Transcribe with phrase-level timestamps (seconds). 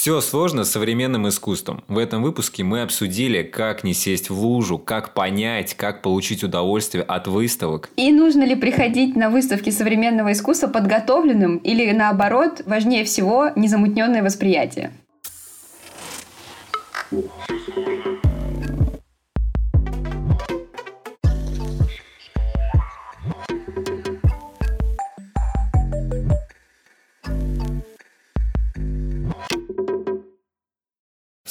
[0.00, 1.84] Все сложно с современным искусством.
[1.86, 7.04] В этом выпуске мы обсудили, как не сесть в лужу, как понять, как получить удовольствие
[7.04, 7.90] от выставок.
[7.96, 14.90] И нужно ли приходить на выставки современного искусства подготовленным или наоборот, важнее всего, незамутненное восприятие.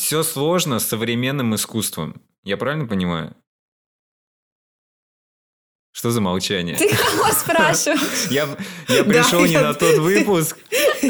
[0.10, 2.20] Все сложно с современным искусством.
[2.44, 3.36] Я правильно понимаю?
[5.92, 6.78] Что за молчание?
[6.78, 8.26] Ты кого спрашиваешь?
[8.32, 8.48] Я,
[8.88, 10.58] я пришел не на тот выпуск,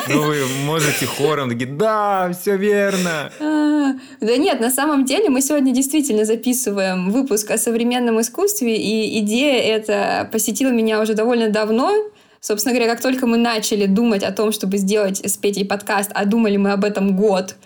[0.09, 3.31] но вы можете хором такие, да, все верно.
[3.39, 9.19] А, да нет, на самом деле мы сегодня действительно записываем выпуск о современном искусстве, и
[9.19, 11.93] идея эта посетила меня уже довольно давно.
[12.41, 16.25] Собственно говоря, как только мы начали думать о том, чтобы сделать с Петей подкаст, а
[16.25, 17.55] думали мы об этом год–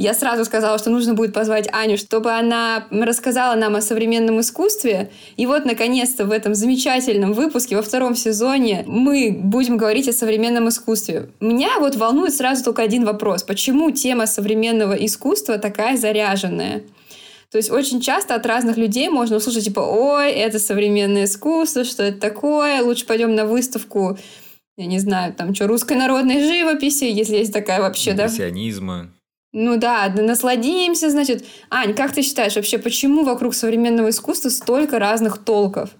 [0.00, 5.10] я сразу сказала, что нужно будет позвать Аню, чтобы она рассказала нам о современном искусстве.
[5.36, 10.68] И вот, наконец-то, в этом замечательном выпуске, во втором сезоне, мы будем говорить о современном
[10.68, 11.28] искусстве.
[11.40, 13.42] Меня вот волнует сразу только один вопрос.
[13.42, 16.82] Почему тема современного искусства такая заряженная?
[17.50, 22.04] То есть очень часто от разных людей можно услышать, типа, ой, это современное искусство, что
[22.04, 24.16] это такое, лучше пойдем на выставку,
[24.78, 28.26] я не знаю, там, что, русской народной живописи, если есть такая вообще, да?
[28.26, 29.10] Импрессионизма.
[29.52, 31.44] Ну да, насладимся, значит.
[31.70, 35.90] Ань, как ты считаешь, вообще почему вокруг современного искусства столько разных толков?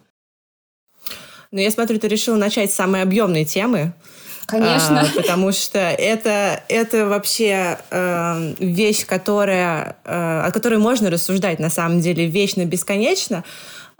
[1.50, 3.92] Ну, я смотрю, ты решила начать с самой объемной темы.
[4.46, 5.00] Конечно.
[5.00, 11.70] А, потому что это, это вообще э, вещь, которая, э, о которой можно рассуждать на
[11.70, 13.44] самом деле вечно, бесконечно.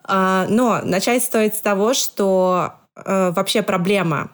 [0.09, 4.33] Э, но начать стоит с того, что э, вообще проблема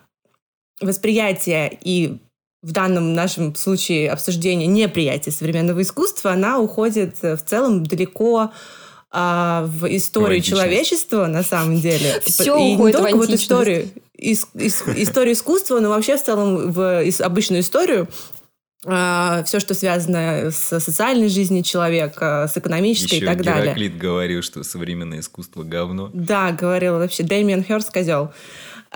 [0.80, 2.18] восприятия и
[2.66, 8.50] в данном нашем случае обсуждения неприятия современного искусства, она уходит э, в целом далеко
[9.12, 12.20] а, в историю человечества, на самом деле.
[12.26, 13.88] Все и уходит не только в вот историю,
[14.18, 18.08] ис, ис, историю искусства, но вообще в целом в обычную историю.
[18.84, 23.74] А, все, что связано с социальной жизнью человека, с экономической Еще и так Гераклит далее.
[23.74, 26.10] Гераклит говорил, что современное искусство говно.
[26.12, 27.22] Да, говорил вообще.
[27.22, 28.32] Дэмиан Хёрст козел.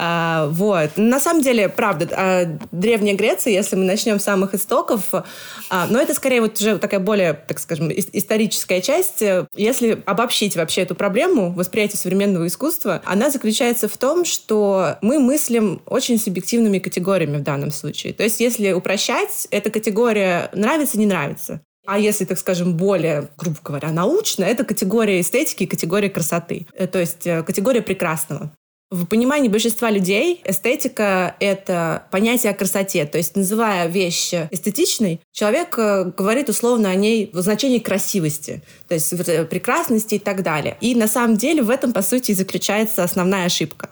[0.02, 0.92] А, вот.
[0.96, 6.00] На самом деле, правда, а, Древняя Греция, если мы начнем с самых истоков, а, но
[6.00, 9.22] это скорее вот уже такая более, так скажем, историческая часть.
[9.54, 15.82] Если обобщить вообще эту проблему восприятия современного искусства, она заключается в том, что мы мыслим
[15.84, 18.14] очень субъективными категориями в данном случае.
[18.14, 21.60] То есть, если упрощать, эта категория нравится, не нравится.
[21.86, 26.66] А если, так скажем, более, грубо говоря, научно, это категория эстетики и категория красоты.
[26.72, 28.52] Э, то есть э, категория прекрасного.
[28.90, 33.06] В понимании большинства людей эстетика— это понятие о красоте.
[33.06, 38.94] То есть, называя вещь эстетичной, человек э, говорит условно о ней в значении красивости, то
[38.94, 40.76] есть э, прекрасности и так далее.
[40.80, 43.90] И на самом деле в этом, по сути, заключается основная ошибка.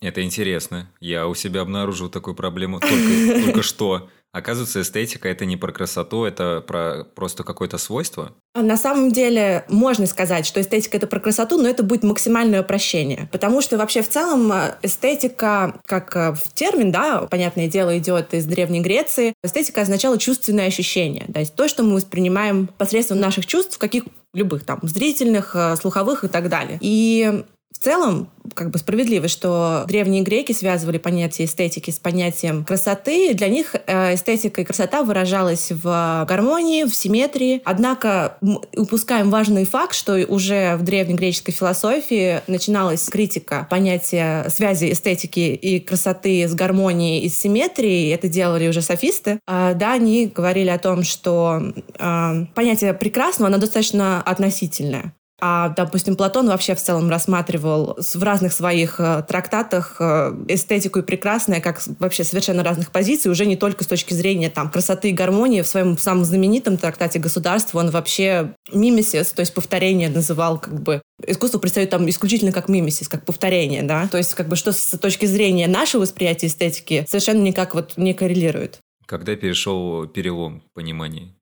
[0.00, 0.88] Это интересно.
[1.00, 4.08] Я у себя обнаружил такую проблему только что.
[4.36, 8.32] Оказывается, эстетика это не про красоту, это про просто какое-то свойство.
[8.54, 12.60] А на самом деле можно сказать, что эстетика это про красоту, но это будет максимальное
[12.60, 13.30] упрощение.
[13.32, 18.34] Потому что вообще в целом э, эстетика, как э, в термин, да, понятное дело, идет
[18.34, 19.32] из Древней Греции.
[19.42, 21.26] Эстетика означала чувственное ощущение.
[21.32, 24.04] То есть то, что мы воспринимаем посредством наших чувств, каких
[24.34, 26.78] любых там зрительных, э, слуховых и так далее.
[26.82, 27.42] И
[27.76, 33.34] в целом, как бы справедливо, что древние греки связывали понятие эстетики с понятием красоты.
[33.34, 37.60] Для них э, эстетика и красота выражалась в гармонии, в симметрии.
[37.66, 38.38] Однако
[38.74, 46.48] упускаем важный факт, что уже в древнегреческой философии начиналась критика понятия связи эстетики и красоты
[46.48, 48.10] с гармонией и с симметрией.
[48.14, 49.38] Это делали уже софисты.
[49.46, 51.60] А, да, они говорили о том, что
[51.98, 55.12] э, понятие прекрасного, оно достаточно относительное.
[55.38, 61.02] А, допустим, Платон вообще в целом рассматривал в разных своих э, трактатах э, эстетику и
[61.02, 65.12] прекрасное как вообще совершенно разных позиций, уже не только с точки зрения там, красоты и
[65.12, 65.60] гармонии.
[65.60, 71.02] В своем самом знаменитом трактате «Государство» он вообще мимесис, то есть повторение называл как бы
[71.26, 74.06] Искусство представляет там исключительно как мимесис, как повторение, да?
[74.06, 78.12] То есть как бы что с точки зрения нашего восприятия эстетики совершенно никак вот не
[78.12, 78.80] коррелирует.
[79.06, 81.35] Когда перешел перелом понимания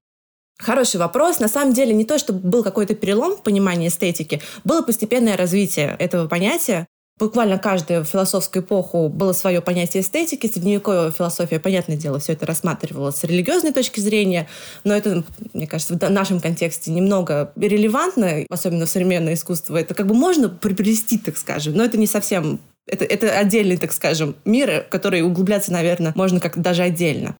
[0.58, 1.40] Хороший вопрос.
[1.40, 5.96] На самом деле не то, чтобы был какой-то перелом в понимании эстетики, было постепенное развитие
[5.98, 6.86] этого понятия.
[7.16, 10.48] Буквально каждую философскую эпоху было свое понятие эстетики.
[10.48, 14.48] Средневековая философия, понятное дело, все это рассматривалось с религиозной точки зрения,
[14.82, 15.22] но это,
[15.52, 19.76] мне кажется, в нашем контексте немного релевантно, особенно в современное искусство.
[19.76, 23.92] Это как бы можно приплести, так скажем, но это не совсем это, это отдельный, так
[23.92, 27.36] скажем, мир, в который углубляться, наверное, можно как-то даже отдельно.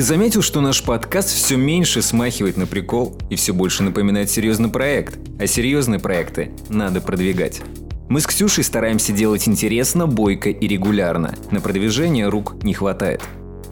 [0.00, 4.70] Ты заметил, что наш подкаст все меньше смахивает на прикол и все больше напоминает серьезный
[4.70, 5.18] проект?
[5.38, 7.60] А серьезные проекты надо продвигать.
[8.08, 11.34] Мы с Ксюшей стараемся делать интересно, бойко и регулярно.
[11.50, 13.20] На продвижение рук не хватает.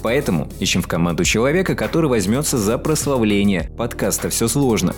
[0.03, 3.71] Поэтому ищем в команду человека, который возьмется за прославление.
[3.79, 4.95] Подкаста все сложно.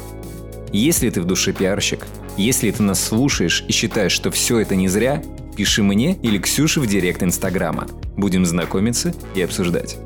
[0.72, 4.88] Если ты в душе пиарщик, если ты нас слушаешь и считаешь, что все это не
[4.88, 5.22] зря,
[5.56, 7.86] пиши мне или Ксюше в директ Инстаграма.
[8.16, 9.96] Будем знакомиться и обсуждать.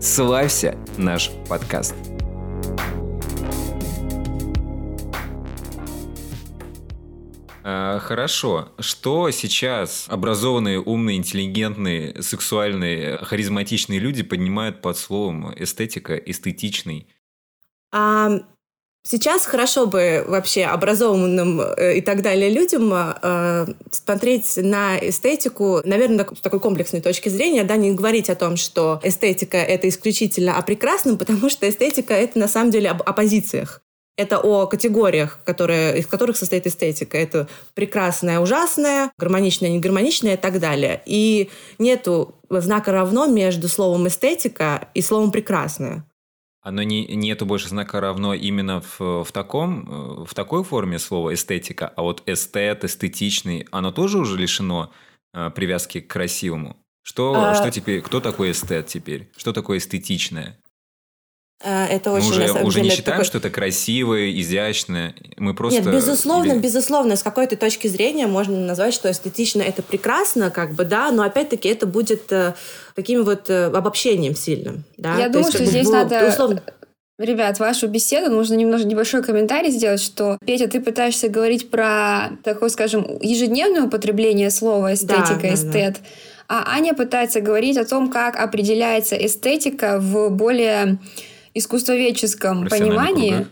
[0.00, 1.94] Славься наш подкаст!
[7.64, 8.72] А, хорошо.
[8.78, 17.08] Что сейчас образованные, умные, интеллигентные, сексуальные, харизматичные люди поднимают под словом эстетика, эстетичный?
[17.90, 18.28] А,
[19.06, 26.26] сейчас хорошо бы вообще образованным э, и так далее людям э, смотреть на эстетику, наверное,
[26.34, 30.62] с такой комплексной точки зрения, да, не говорить о том, что эстетика— это исключительно о
[30.62, 33.80] прекрасном, потому что эстетика— это на самом деле об оппозициях.
[34.18, 37.18] Это о категориях, которые, из которых состоит эстетика.
[37.18, 41.02] Это прекрасное, ужасное, гармоничное, негармоничное и так далее.
[41.04, 46.06] И нету знака равно между словом эстетика и словом прекрасное.
[46.66, 51.86] Оно не, нету больше знака равно именно в, в, таком, в такой форме слова эстетика,
[51.94, 54.90] а вот эстет, эстетичный, оно тоже уже лишено
[55.32, 56.76] э, привязки к красивому.
[57.02, 57.54] Что, а...
[57.54, 59.30] что теперь, кто такой эстет теперь?
[59.36, 60.58] Что такое эстетичное?
[61.62, 63.24] Э, это очень, мы уже, на самом уже деле, не считаем, такой...
[63.24, 65.14] что это красиво, изящно.
[65.38, 65.80] Мы просто...
[65.80, 66.58] Нет, безусловно, Или...
[66.58, 71.22] безусловно, с какой-то точки зрения можно назвать, что эстетично это прекрасно, как бы, да, но
[71.22, 72.54] опять-таки это будет э,
[72.94, 74.84] таким вот э, обобщением сильным.
[74.98, 75.16] Да?
[75.18, 76.28] Я То думаю, есть, что как здесь бы, надо...
[76.28, 76.62] условно...
[77.18, 82.68] Ребят, вашу беседу нужно немножко небольшой комментарий сделать, что, Петя, ты пытаешься говорить про такое,
[82.68, 85.96] скажем, ежедневное употребление слова эстетика, да, эстет, да, да.
[86.48, 90.98] а Аня пытается говорить о том, как определяется эстетика в более
[91.58, 93.46] искусствоведческом понимании.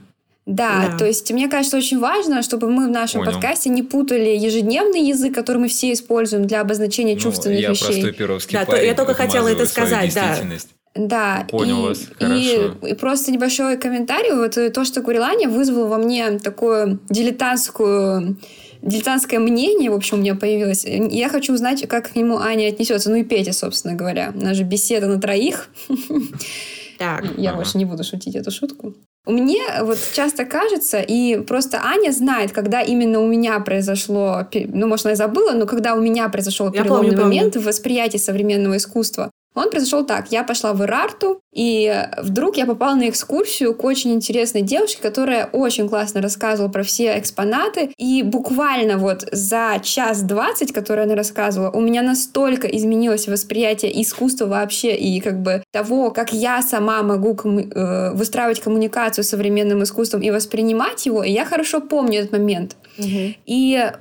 [0.46, 3.32] Да, да, то есть мне кажется, очень важно, чтобы мы в нашем Понял.
[3.32, 7.86] подкасте не путали ежедневный язык, который мы все используем для обозначения ну, чувственных я вещей.
[7.86, 10.36] простой перовский да, парень, я только хотела это сказать, да.
[10.94, 12.76] Да, Понял и, вас, хорошо.
[12.82, 14.32] И, и просто небольшой комментарий.
[14.32, 18.36] Вот то, что говорила Аня, вызвало во мне такую дилетантскую
[18.84, 20.84] дилетантское мнение, в общем, у меня появилось.
[20.84, 23.10] Я хочу узнать, как к нему Аня отнесется.
[23.10, 24.32] Ну и Петя, собственно говоря.
[24.34, 25.70] У нас же беседа на троих.
[26.98, 27.24] Так.
[27.36, 27.56] Я ага.
[27.56, 28.94] больше не буду шутить эту шутку.
[29.26, 35.06] Мне вот часто кажется, и просто Аня знает, когда именно у меня произошло, ну, может,
[35.06, 37.64] она забыла, но когда у меня произошел переломный помню, момент помню.
[37.64, 40.32] в восприятии современного искусства, он произошел так.
[40.32, 45.46] Я пошла в Ирарту, и вдруг я попала на экскурсию к очень интересной девушке, которая
[45.46, 47.92] очень классно рассказывала про все экспонаты.
[47.96, 54.46] И буквально вот за час двадцать, который она рассказывала, у меня настолько изменилось восприятие искусства
[54.46, 59.82] вообще и как бы того, как я сама могу комму- э, выстраивать коммуникацию с современным
[59.82, 61.22] искусством и воспринимать его.
[61.22, 62.76] И я хорошо помню этот момент.
[62.98, 63.34] Угу.
[63.46, 63.92] И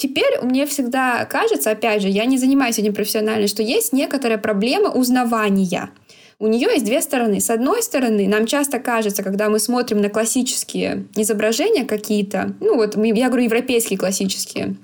[0.00, 4.88] Теперь мне всегда кажется, опять же, я не занимаюсь этим профессионально, что есть некоторая проблема
[4.88, 5.90] узнавания.
[6.38, 7.38] У нее есть две стороны.
[7.38, 12.96] С одной стороны, нам часто кажется, когда мы смотрим на классические изображения какие-то, ну вот
[12.96, 14.76] я говорю европейские классические,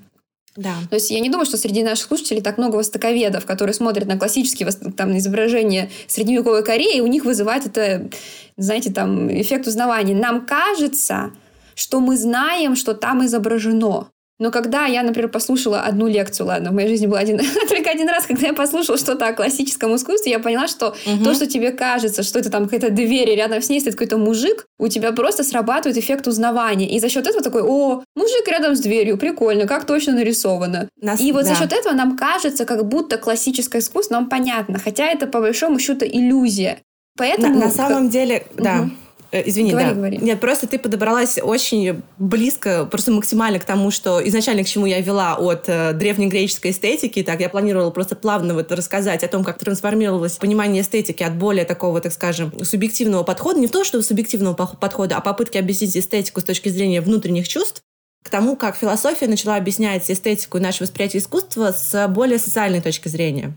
[0.55, 0.75] да.
[0.91, 4.19] То есть я не думаю, что среди наших слушателей так много востоковедов, которые смотрят на
[4.19, 8.07] классические там, изображения средневековой Кореи, и у них вызывает это,
[8.55, 10.13] знаете, там, эффект узнавания.
[10.13, 11.31] Нам кажется,
[11.73, 14.09] что мы знаем, что там изображено.
[14.39, 17.39] Но когда я, например, послушала одну лекцию, ладно, в моей жизни был один,
[17.69, 21.23] только один раз, когда я послушала что-то о классическом искусстве, я поняла, что угу.
[21.23, 24.17] то, что тебе кажется, что это там какая-то дверь, и рядом с ней стоит какой-то
[24.17, 26.89] мужик, у тебя просто срабатывает эффект узнавания.
[26.89, 30.89] И за счет этого такой, о, мужик рядом с дверью, прикольно, как точно нарисовано.
[31.01, 31.49] Нас, и вот да.
[31.49, 35.79] за счет этого нам кажется, как будто классическое искусство нам понятно, хотя это по большому
[35.79, 36.79] счету иллюзия.
[37.17, 37.55] Поэтому...
[37.55, 38.81] На, на самом деле, да.
[38.81, 38.91] Угу.
[39.31, 39.93] Э, извини, говори, да.
[39.93, 40.17] Говори.
[40.17, 45.01] Нет, просто ты подобралась очень близко, просто максимально к тому, что изначально к чему я
[45.01, 47.23] вела от э, древнегреческой эстетики.
[47.23, 51.65] Так, я планировала просто плавно вот рассказать о том, как трансформировалось понимание эстетики от более
[51.65, 56.41] такого, так скажем, субъективного подхода, не в то, что субъективного подхода, а попытки объяснить эстетику
[56.41, 57.81] с точки зрения внутренних чувств,
[58.23, 63.07] к тому, как философия начала объяснять эстетику и наше восприятие искусства с более социальной точки
[63.07, 63.53] зрения.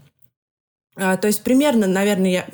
[0.97, 2.47] А, то есть примерно, наверное, я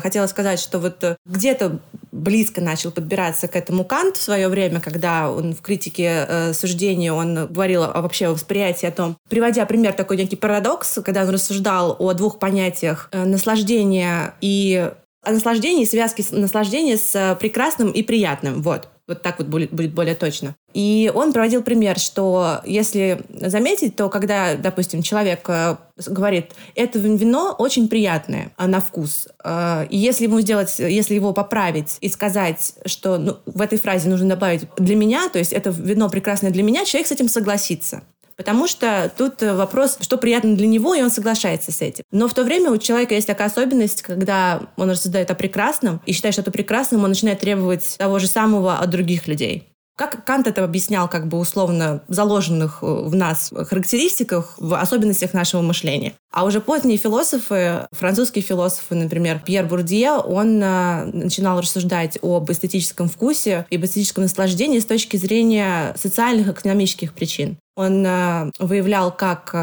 [0.00, 1.78] хотела сказать, что вот э, где-то
[2.12, 7.12] близко начал подбираться к этому Кант в свое время, когда он в критике э, суждения
[7.12, 11.96] он говорил о вообще восприятии о том, приводя пример такой некий парадокс, когда он рассуждал
[11.98, 14.90] о двух понятиях э, наслаждения и
[15.24, 18.62] о наслаждении, связке наслаждения с прекрасным и приятным.
[18.62, 18.88] Вот.
[19.06, 20.56] Вот так вот будет, будет более точно.
[20.72, 25.76] И он проводил пример, что если заметить, то когда, допустим, человек э,
[26.06, 31.34] говорит, это вино очень приятное а на вкус, э, и если ему сделать, если его
[31.34, 35.68] поправить и сказать, что ну, в этой фразе нужно добавить для меня, то есть это
[35.68, 38.04] вино прекрасное для меня, человек с этим согласится.
[38.36, 42.04] Потому что тут вопрос, что приятно для него, и он соглашается с этим.
[42.10, 46.12] Но в то время у человека есть такая особенность, когда он рассуждает о прекрасном и
[46.12, 49.73] считает что-то прекрасным, он начинает требовать того же самого от других людей.
[49.96, 55.62] Как Кант это объяснял, как бы условно заложенных э, в нас характеристиках, в особенностях нашего
[55.62, 56.14] мышления.
[56.32, 63.08] А уже поздние философы, французские философы, например, Пьер Бурдье, он э, начинал рассуждать об эстетическом
[63.08, 67.56] вкусе и об эстетическом наслаждении с точки зрения социальных экономических причин.
[67.76, 69.54] Он э, выявлял, как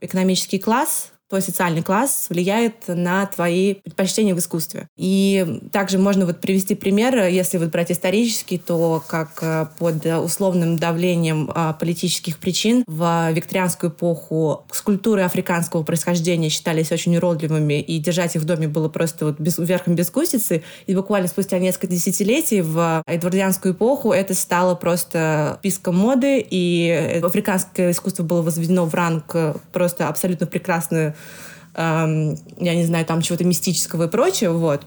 [0.00, 4.88] экономический класс твой социальный класс влияет на твои предпочтения в искусстве.
[4.96, 10.78] И также можно вот привести пример, если вот брать исторически, то как э, под условным
[10.78, 18.36] давлением а, политических причин в викторианскую эпоху скульптуры африканского происхождения считались очень уродливыми, и держать
[18.36, 20.62] их в доме было просто вот без, верхом бескусицы.
[20.86, 27.90] И буквально спустя несколько десятилетий в эдвардианскую эпоху это стало просто списком моды, и африканское
[27.90, 29.34] искусство было возведено в ранг
[29.72, 31.15] просто абсолютно прекрасную
[31.74, 34.82] эм, я не знаю, там чего-то мистического и прочего, вот.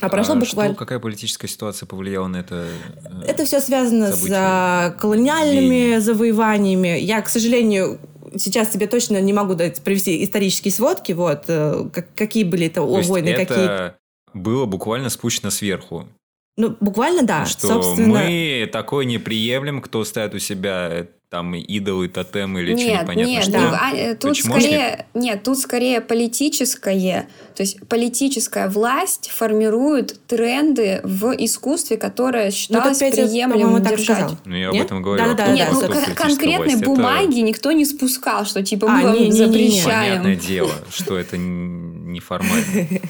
[0.00, 0.74] А прошло а буквально...
[0.74, 2.66] Что, какая политическая ситуация повлияла на это?
[3.04, 4.36] Э, это все связано событие?
[4.36, 6.00] с колониальными Веяние.
[6.00, 6.98] завоеваниями.
[6.98, 8.00] Я, к сожалению,
[8.36, 12.76] сейчас тебе точно не могу дать привести исторические сводки, вот, э, как, какие были это
[12.76, 14.40] То войны, это какие...
[14.42, 16.08] было буквально спущено сверху.
[16.56, 17.46] Ну, буквально, да.
[17.46, 18.08] Что собственно...
[18.08, 23.42] мы такое не приемлем, кто ставит у себя там идолы, тотемы или нет, непонятно нет,
[23.42, 23.52] что.
[23.54, 23.80] Да.
[23.82, 27.26] А, э, тут скорее, нет, тут скорее политическое,
[27.56, 34.30] то есть политическая власть формирует тренды в искусстве, которое ну, считалось ну, приемлемым держать.
[34.44, 34.82] Ну, я нет?
[34.82, 35.24] об этом говорю.
[35.24, 37.48] Да, да, да, нет, да, ну, конкретной власть, бумаги это...
[37.48, 39.52] никто не спускал, что типа мы а, вам не, запрещаем.
[39.52, 39.82] Не, не, не.
[39.82, 42.64] Понятное дело, что это неформально.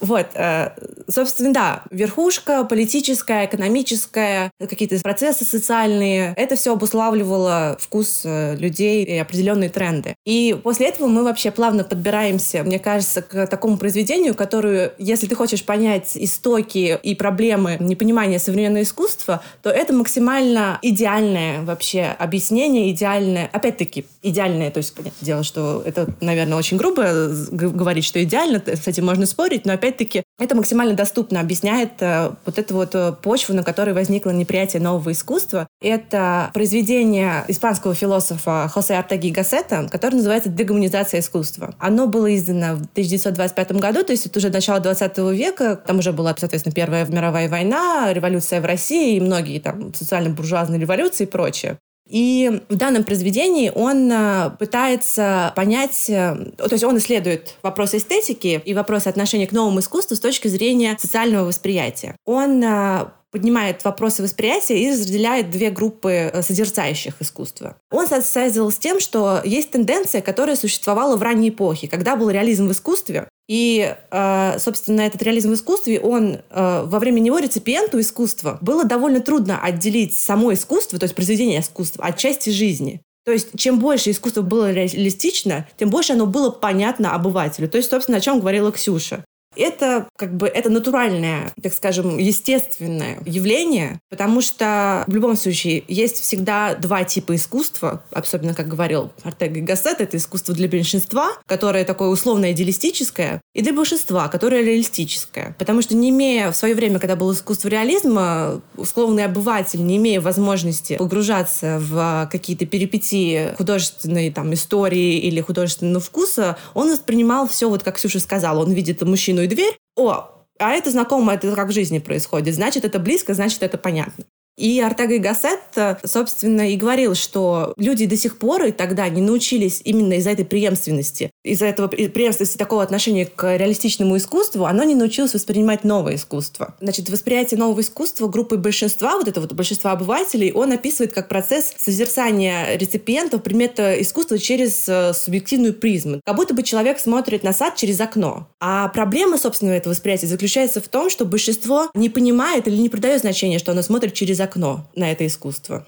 [0.00, 0.70] Вот, э,
[1.08, 9.16] собственно, да, верхушка политическая, экономическая, какие-то процессы социальные, это все обуславливало вкус э, людей и
[9.16, 10.14] определенные тренды.
[10.24, 15.34] И после этого мы вообще плавно подбираемся, мне кажется, к такому произведению, которое, если ты
[15.34, 23.50] хочешь понять истоки и проблемы непонимания современного искусства, то это максимально идеальное вообще объяснение, идеальное,
[23.52, 28.86] опять-таки, идеальное, то есть, понятное дело, что это, наверное, очень грубо говорить, что идеально, с
[28.86, 33.12] этим можно спорить, но опять опять-таки, это максимально доступно объясняет э, вот эту вот э,
[33.12, 35.66] почву, на которой возникло неприятие нового искусства.
[35.80, 41.74] Это произведение испанского философа Хосе Артаги Гассета, которое называется «Дегуманизация искусства».
[41.78, 45.76] Оно было издано в 1925 году, то есть это уже начало 20 века.
[45.76, 51.24] Там уже была, соответственно, Первая мировая война, революция в России и многие там социально-буржуазные революции
[51.24, 51.78] и прочее.
[52.08, 58.62] И в данном произведении он э, пытается понять, э, то есть он исследует вопросы эстетики
[58.64, 62.16] и вопросы отношения к новому искусству с точки зрения социального восприятия.
[62.24, 67.76] Он э, поднимает вопросы восприятия и разделяет две группы созерцающих искусства.
[67.90, 72.68] Он связывал с тем, что есть тенденция, которая существовала в ранней эпохе, когда был реализм
[72.68, 77.98] в искусстве, и, э, собственно, этот реализм в искусстве, он э, во время него реципиенту
[77.98, 83.00] искусства было довольно трудно отделить само искусство, то есть произведение искусства, от части жизни.
[83.24, 87.68] То есть, чем больше искусство было реалистично, тем больше оно было понятно обывателю.
[87.68, 89.24] То есть, собственно, о чем говорила Ксюша
[89.58, 96.20] это как бы это натуральное, так скажем, естественное явление, потому что в любом случае есть
[96.20, 101.84] всегда два типа искусства, особенно, как говорил Артега и Гассет, это искусство для большинства, которое
[101.84, 105.56] такое условно-идеалистическое, и для большинства, которое реалистическое.
[105.58, 110.20] Потому что не имея в свое время, когда было искусство реализма, условный обыватель, не имея
[110.20, 117.82] возможности погружаться в какие-то перипетии художественной там, истории или художественного вкуса, он воспринимал все, вот
[117.82, 121.98] как Ксюша сказала, он видит мужчину дверь, о, а это знакомо, это как в жизни
[121.98, 122.54] происходит.
[122.54, 124.24] Значит, это близко, значит, это понятно.
[124.58, 125.60] И Артега и Гассет,
[126.04, 130.44] собственно, и говорил, что люди до сих пор и тогда не научились именно из-за этой
[130.44, 136.74] преемственности, из-за этого преемственности такого отношения к реалистичному искусству, оно не научилось воспринимать новое искусство.
[136.80, 141.72] Значит, восприятие нового искусства группы большинства, вот это вот большинства обывателей, он описывает как процесс
[141.78, 146.20] созерцания реципиентов предмета искусства через э, субъективную призму.
[146.24, 148.48] Как будто бы человек смотрит на сад через окно.
[148.58, 153.20] А проблема, собственно, этого восприятия заключается в том, что большинство не понимает или не придает
[153.20, 155.86] значения, что оно смотрит через окно окно на это искусство.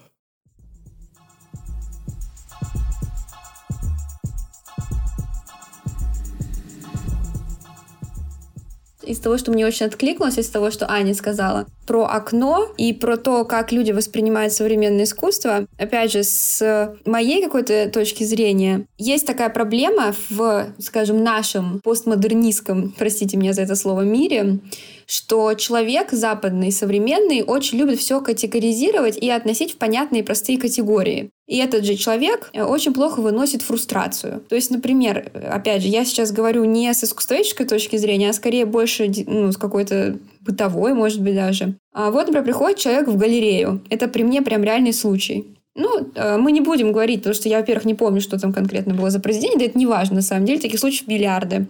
[9.11, 13.17] из того, что мне очень откликнулось, из того, что Аня сказала, про окно и про
[13.17, 15.67] то, как люди воспринимают современное искусство.
[15.77, 23.35] Опять же, с моей какой-то точки зрения, есть такая проблема в, скажем, нашем постмодернистском, простите
[23.35, 24.59] меня за это слово, мире,
[25.11, 31.31] что человек западный, современный, очень любит все категоризировать и относить в понятные простые категории.
[31.47, 34.41] И этот же человек э, очень плохо выносит фрустрацию.
[34.47, 38.65] То есть, например, опять же, я сейчас говорю не с искусствоведческой точки зрения, а скорее
[38.65, 41.75] больше ну, с какой-то бытовой, может быть, даже.
[41.93, 43.81] А вот, например, приходит человек в галерею.
[43.89, 45.45] Это при мне прям реальный случай.
[45.75, 48.93] Ну, э, мы не будем говорить, потому что я, во-первых, не помню, что там конкретно
[48.93, 51.67] было за произведение, да это не важно, на самом деле, таких случаев миллиарды.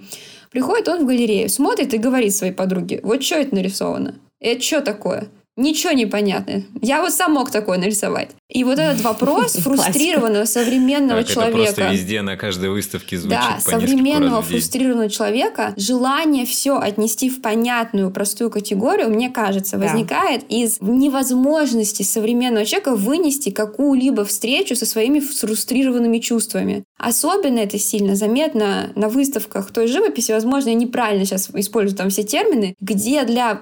[0.51, 4.19] Приходит он в галерею, смотрит и говорит своей подруге, вот что это нарисовано?
[4.41, 5.29] Это что такое?
[5.57, 6.63] Ничего не понятно.
[6.81, 8.29] Я вот сам мог такое нарисовать.
[8.49, 11.57] И вот этот вопрос фрустрированного современного так, человека.
[11.59, 17.41] Это просто везде на каждой выставке звучит Да, современного фрустрированного человека желание все отнести в
[17.41, 19.87] понятную, простую категорию, мне кажется, да.
[19.87, 26.85] возникает из невозможности современного человека вынести какую-либо встречу со своими фрустрированными чувствами.
[26.97, 30.31] Особенно это сильно заметно на выставках той живописи.
[30.31, 33.61] Возможно, я неправильно сейчас использую там все термины, где для,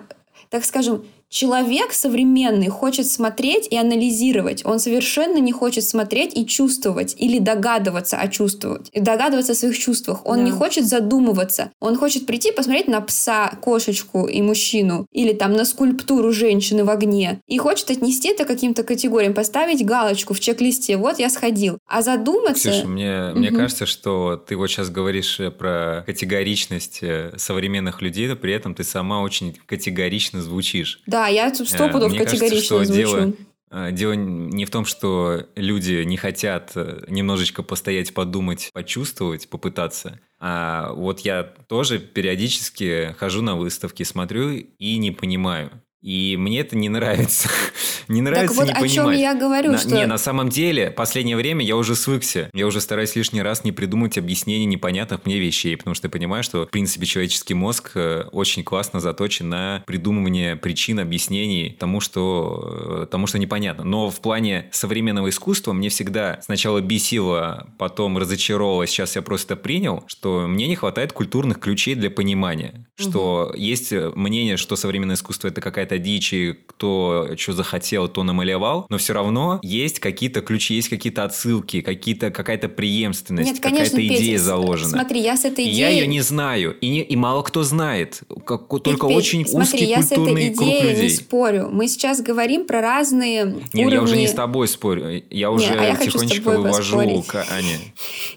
[0.50, 4.66] так скажем, Человек современный хочет смотреть и анализировать.
[4.66, 9.78] Он совершенно не хочет смотреть и чувствовать или догадываться о чувствовать, и догадываться о своих
[9.78, 10.26] чувствах.
[10.26, 10.44] Он да.
[10.46, 11.72] не хочет задумываться.
[11.80, 16.90] Он хочет прийти посмотреть на пса, кошечку и мужчину или там на скульптуру женщины в
[16.90, 20.98] огне и хочет отнести это каким-то категориям, поставить галочку в чек-листе.
[20.98, 21.78] Вот я сходил.
[21.88, 22.72] А задуматься...
[22.72, 23.40] Ксюша, мне, угу.
[23.40, 28.54] мне кажется, что ты вот сейчас говоришь э, про категоричность э, современных людей, но при
[28.54, 31.02] этом ты сама очень категорично звучишь.
[31.06, 33.10] Да, да, я сто пудов категорично кажется, звучу.
[33.10, 33.34] Дело...
[33.72, 40.20] Э, дело не в том, что люди не хотят э, немножечко постоять, подумать, почувствовать, попытаться.
[40.40, 45.72] А вот я тоже периодически хожу на выставки, смотрю и не понимаю.
[46.02, 47.50] И мне это не нравится.
[48.08, 49.16] не нравится так вот не о понимать.
[49.16, 49.90] чем я говорю, на, что...
[49.90, 52.50] Не, на самом деле, последнее время я уже свыкся.
[52.54, 56.44] Я уже стараюсь лишний раз не придумать объяснений непонятных мне вещей, потому что я понимаю,
[56.44, 63.04] что, в принципе, человеческий мозг э, очень классно заточен на придумывание причин, объяснений тому, что,
[63.04, 63.84] э, тому, что непонятно.
[63.84, 70.04] Но в плане современного искусства мне всегда сначала бесило, потом разочаровало, сейчас я просто принял,
[70.08, 72.88] что мне не хватает культурных ключей для понимания.
[72.96, 73.58] Что угу.
[73.58, 78.86] есть мнение, что современное искусство это какая-то какая-то дичь, и кто что захотел, то намалевал,
[78.90, 84.08] но все равно есть какие-то ключи, есть какие-то отсылки, какие-то, какая-то преемственность, Нет, конечно, какая-то
[84.08, 84.90] идея Петя, заложена.
[84.92, 85.76] Смотри, я с этой идеей...
[85.76, 89.46] И я ее не знаю, и, не, и мало кто знает, как, только Петь, очень
[89.46, 90.80] смотри, узкий я культурный круг людей.
[90.80, 91.70] с этой идеей не спорю.
[91.70, 93.94] Мы сейчас говорим про разные Нет, уровни...
[93.94, 97.28] я уже не с тобой спорю, я уже Нет, а я тихонечко вывожу поспорить.
[97.28, 97.78] к Ане.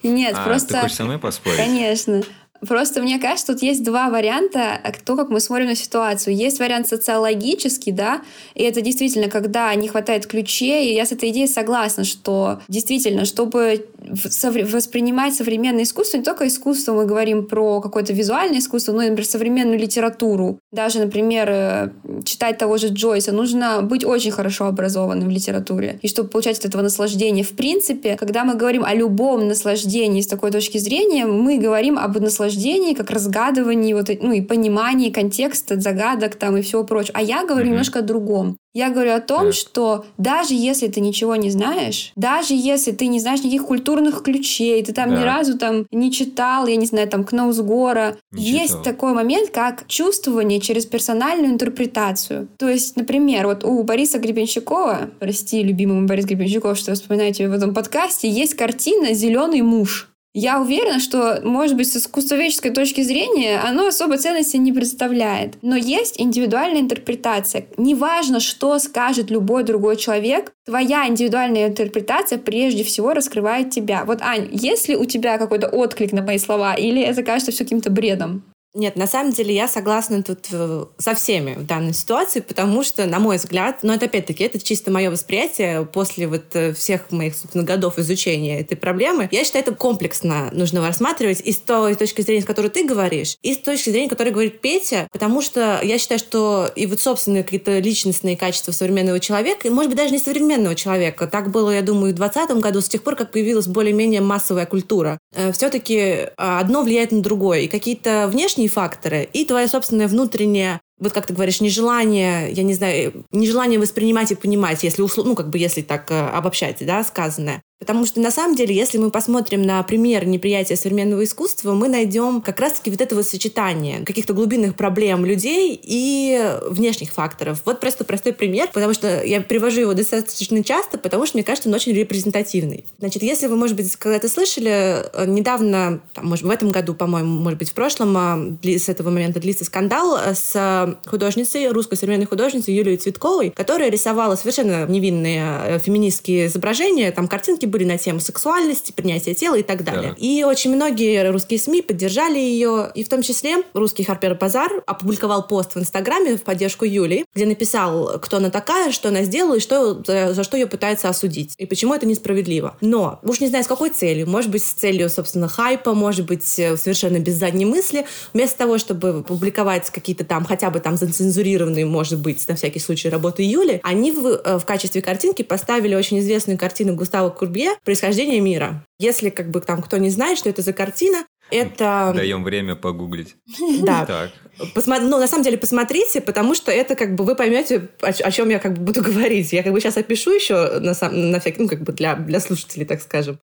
[0.02, 0.74] Нет, а, просто...
[0.74, 1.58] Ты хочешь со мной поспорить?
[1.58, 2.22] Конечно.
[2.66, 6.36] Просто мне кажется, тут есть два варианта, то, как мы смотрим на ситуацию.
[6.36, 8.22] Есть вариант социологический, да,
[8.54, 13.24] и это действительно, когда не хватает ключей, и я с этой идеей согласна, что действительно,
[13.24, 19.10] чтобы воспринимать современное искусство, не только искусство, мы говорим про какое-то визуальное искусство, но и,
[19.10, 20.58] например, современную литературу.
[20.72, 21.90] Даже, например, э,
[22.24, 25.98] читать того же Джойса, нужно быть очень хорошо образованным в литературе.
[26.02, 27.44] И чтобы получать от этого наслаждение.
[27.44, 32.18] В принципе, когда мы говорим о любом наслаждении с такой точки зрения, мы говорим об
[32.18, 32.51] наслаждении,
[32.94, 37.18] как разгадывании, вот, ну и понимании контекста, загадок там и всего прочего.
[37.18, 37.70] А я говорю mm-hmm.
[37.70, 38.56] немножко о другом.
[38.74, 39.52] Я говорю о том, да.
[39.52, 44.82] что даже если ты ничего не знаешь, даже если ты не знаешь никаких культурных ключей,
[44.82, 45.20] ты там да.
[45.20, 48.82] ни разу там не читал, я не знаю, там Кнаусгора, не есть читал.
[48.82, 52.48] такой момент, как чувствование через персональную интерпретацию.
[52.56, 57.52] То есть, например, вот у Бориса Гребенщикова, прости, любимому Борис Гребенщиков, что я вспоминаю в
[57.52, 60.11] этом подкасте, есть картина «Зеленый муж».
[60.34, 65.58] Я уверена, что, может быть, с искусствоведческой точки зрения оно особой ценности не представляет.
[65.60, 67.66] Но есть индивидуальная интерпретация.
[67.76, 74.04] Неважно, что скажет любой другой человек, твоя индивидуальная интерпретация прежде всего раскрывает тебя.
[74.06, 77.64] Вот, Ань, есть ли у тебя какой-то отклик на мои слова, или это кажется все
[77.64, 78.42] каким-то бредом?
[78.74, 83.04] Нет, на самом деле я согласна тут э, со всеми в данной ситуации, потому что,
[83.04, 87.34] на мой взгляд, но это опять-таки, это чисто мое восприятие после вот э, всех моих,
[87.36, 89.28] собственно, годов изучения этой проблемы.
[89.30, 93.36] Я считаю, это комплексно нужно рассматривать и с той точки зрения, с которой ты говоришь,
[93.42, 97.44] и с точки зрения, которой говорит Петя, потому что я считаю, что и вот собственные
[97.44, 101.82] какие-то личностные качества современного человека, и, может быть, даже не современного человека, так было, я
[101.82, 106.82] думаю, в 2020 году, с тех пор, как появилась более-менее массовая культура, э, все-таки одно
[106.82, 111.34] влияет на другое, и какие-то внешние внешние факторы и твое собственное внутреннее вот как ты
[111.34, 115.82] говоришь, нежелание, я не знаю, нежелание воспринимать и понимать, если услов, ну, как бы, если
[115.82, 117.60] так э, обобщать, да, сказанное.
[117.82, 122.40] Потому что на самом деле, если мы посмотрим на пример неприятия современного искусства, мы найдем
[122.40, 127.60] как раз-таки вот это вот сочетание каких-то глубинных проблем людей и внешних факторов.
[127.64, 131.68] Вот просто простой пример, потому что я привожу его достаточно часто, потому что мне кажется,
[131.68, 132.84] он очень репрезентативный.
[133.00, 137.40] Значит, если вы, может быть, когда-то слышали, э, недавно, там, может, в этом году, по-моему,
[137.40, 142.26] может быть, в прошлом, э, с этого момента длится скандал э, с художницей, русской современной
[142.26, 148.92] художницей Юлией Цветковой, которая рисовала совершенно невинные феминистские изображения, там картинки были на тему сексуальности,
[148.92, 150.10] принятия тела и так далее.
[150.10, 150.16] Да.
[150.18, 155.48] И очень многие русские СМИ поддержали ее, и в том числе русский Харпер Базар опубликовал
[155.48, 159.60] пост в Инстаграме в поддержку Юли, где написал, кто она такая, что она сделала и
[159.60, 162.76] что, за, за что ее пытаются осудить, и почему это несправедливо.
[162.80, 164.28] Но уж не знаю, с какой целью.
[164.28, 168.06] Может быть, с целью, собственно, хайпа, может быть, совершенно без задней мысли.
[168.34, 173.08] Вместо того, чтобы публиковать какие-то там, хотя бы там зацензурированные, может быть, на всякий случай,
[173.08, 178.40] работы Юли, они в, э, в качестве картинки поставили очень известную картину Густава Курбье «Происхождение
[178.40, 178.84] мира».
[178.98, 182.12] Если как бы там кто не знает, что это за картина, это...
[182.14, 183.36] Даем время погуглить.
[183.82, 184.06] Да.
[184.06, 184.30] Так.
[184.74, 184.98] Посмо...
[184.98, 188.48] Ну, на самом деле, посмотрите, потому что это как бы вы поймете, о, о чем
[188.48, 189.52] я как бы буду говорить.
[189.52, 191.30] Я как бы сейчас опишу еще на, сам...
[191.30, 193.38] на всякий, ну, как бы для, для слушателей, так скажем.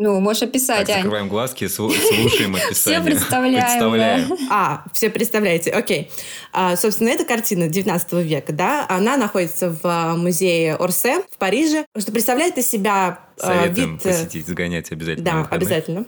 [0.00, 3.00] Ну, можешь описать, так, закрываем глазки, слушаем описание.
[3.00, 3.64] Все представляем.
[3.64, 4.38] представляем.
[4.48, 6.08] А, все представляете, окей.
[6.52, 11.84] А, собственно, эта картина 19 века, да, она находится в а, музее Орсе в Париже.
[11.98, 14.06] Что представляет из себя а, Советуем вид...
[14.06, 15.24] Э, посетить, сгонять обязательно.
[15.24, 16.04] Да, обязательно.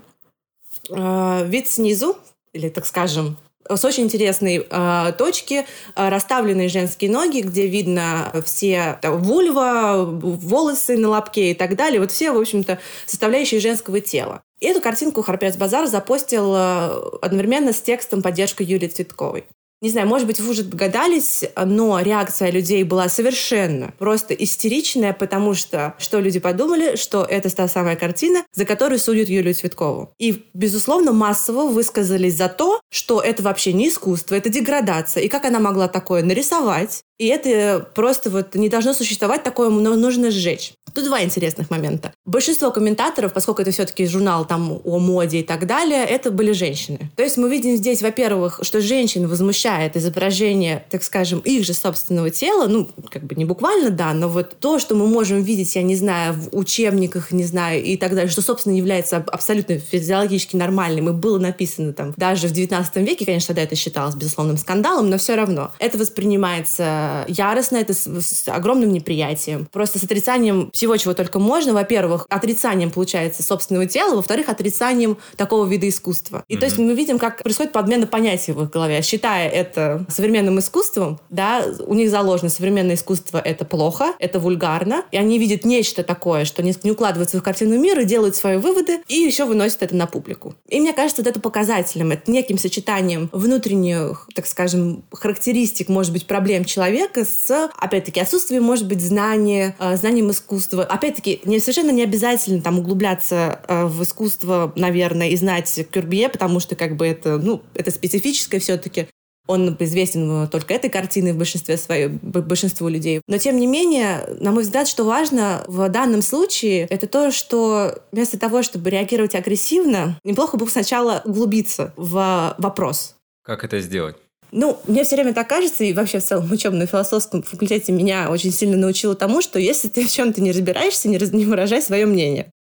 [0.93, 2.17] А, вид снизу,
[2.53, 3.39] или, так скажем,
[3.77, 10.97] с очень интересной э, точки э, расставленные женские ноги, где видно все там, вульва, волосы
[10.97, 12.01] на лобке и так далее.
[12.01, 14.43] Вот все, в общем-то, составляющие женского тела.
[14.61, 19.45] И эту картинку Харпец Базар запостил э, одновременно с текстом поддержка Юлии Цветковой.
[19.81, 25.55] Не знаю, может быть, вы уже догадались, но реакция людей была совершенно просто истеричная, потому
[25.55, 30.13] что что люди подумали, что это та самая картина, за которую судят Юлию Цветкову.
[30.19, 35.23] И, безусловно, массово высказались за то, что это вообще не искусство, это деградация.
[35.23, 40.31] И как она могла такое нарисовать, и это просто вот не должно существовать, такое нужно
[40.31, 40.73] сжечь.
[40.95, 42.13] Тут два интересных момента.
[42.25, 46.99] Большинство комментаторов, поскольку это все-таки журнал там о моде и так далее, это были женщины.
[47.17, 52.31] То есть мы видим здесь, во-первых, что женщин возмущает изображение, так скажем, их же собственного
[52.31, 55.83] тела, ну, как бы не буквально, да, но вот то, что мы можем видеть, я
[55.83, 61.11] не знаю, в учебниках, не знаю, и так далее, что, собственно, является абсолютно физиологически нормальным
[61.11, 65.19] и было написано там даже в 19 веке, конечно, тогда это считалось безусловным скандалом, но
[65.19, 69.67] все равно это воспринимается яростно, это с, с огромным неприятием.
[69.73, 71.73] Просто с отрицанием всего, чего только можно.
[71.73, 76.45] Во-первых, отрицанием, получается, собственного тела, во-вторых, отрицанием такого вида искусства.
[76.49, 76.59] И mm-hmm.
[76.59, 79.03] то есть мы видим, как происходит подмена понятий в их голове.
[79.03, 85.17] Считая это современным искусством, да, у них заложено современное искусство— это плохо, это вульгарно, и
[85.17, 89.15] они видят нечто такое, что не, не укладывается в картину мира, делают свои выводы и
[89.15, 90.55] еще выносят это на публику.
[90.69, 96.27] И мне кажется, вот это показателем, это неким сочетанием внутренних, так скажем, характеристик, может быть,
[96.27, 100.85] проблем человека, человека с, опять-таки, отсутствием, может быть, знания, э, знанием искусства.
[100.85, 106.61] Опять-таки, не, совершенно не обязательно там углубляться э, в искусство, наверное, и знать Кюрбье, потому
[106.61, 109.09] что как бы это, ну, это специфическое все-таки.
[109.47, 113.21] Он известен только этой картиной в большинстве своей, большинству людей.
[113.27, 118.01] Но, тем не менее, на мой взгляд, что важно в данном случае, это то, что
[118.13, 123.17] вместо того, чтобы реагировать агрессивно, неплохо бы сначала углубиться в вопрос.
[123.43, 124.17] Как это сделать?
[124.53, 128.53] Ну, мне все время так кажется, и вообще в целом учебном философском факультете меня очень
[128.53, 132.07] сильно научило тому, что если ты в чем-то не разбираешься, не, раз, не выражай свое
[132.07, 132.51] мнение.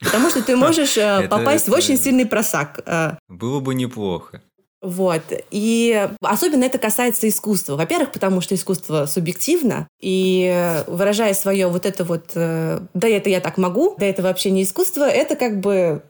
[0.00, 2.80] Потому что ты можешь э, попасть в очень сильный просак.
[2.86, 3.12] Э.
[3.28, 4.42] Было бы неплохо.
[4.84, 5.22] Вот.
[5.50, 7.76] И особенно это касается искусства.
[7.76, 13.40] Во-первых, потому что искусство субъективно, и выражая свое вот это вот э, «да, это я
[13.40, 16.02] так могу», «да, это вообще не искусство», это как бы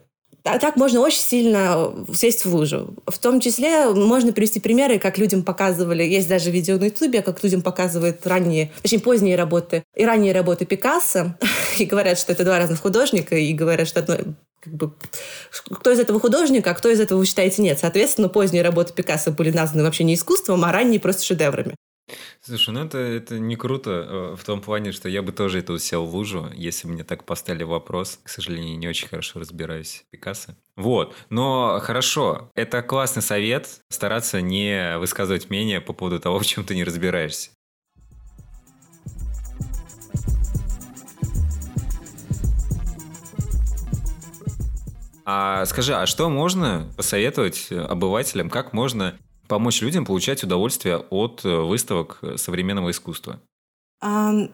[0.45, 2.95] а так можно очень сильно сесть в лужу.
[3.07, 7.43] В том числе можно привести примеры, как людям показывали, есть даже видео на Ютубе, как
[7.43, 11.35] людям показывают ранние, точнее поздние работы, и ранние работы Пикассо,
[11.79, 14.17] и говорят, что это два разных художника, и говорят, что одно,
[14.61, 14.93] как бы,
[15.71, 17.79] кто из этого художника, а кто из этого вы считаете нет.
[17.79, 21.75] Соответственно, поздние работы Пикассо были названы вообще не искусством, а ранние просто шедеврами.
[22.41, 25.77] Слушай, ну это, это не круто э, в том плане, что я бы тоже это
[25.79, 28.19] сел в лужу, если мне так поставили вопрос.
[28.21, 30.55] К сожалению, не очень хорошо разбираюсь в Пикассо.
[30.75, 36.63] Вот, но хорошо, это классный совет, стараться не высказывать мнение по поводу того, в чем
[36.63, 37.49] ты не разбираешься.
[45.27, 51.49] А скажи, а что можно посоветовать обывателям, как можно помочь людям получать удовольствие от э,
[51.49, 53.39] выставок э, современного искусства?
[54.03, 54.51] Um,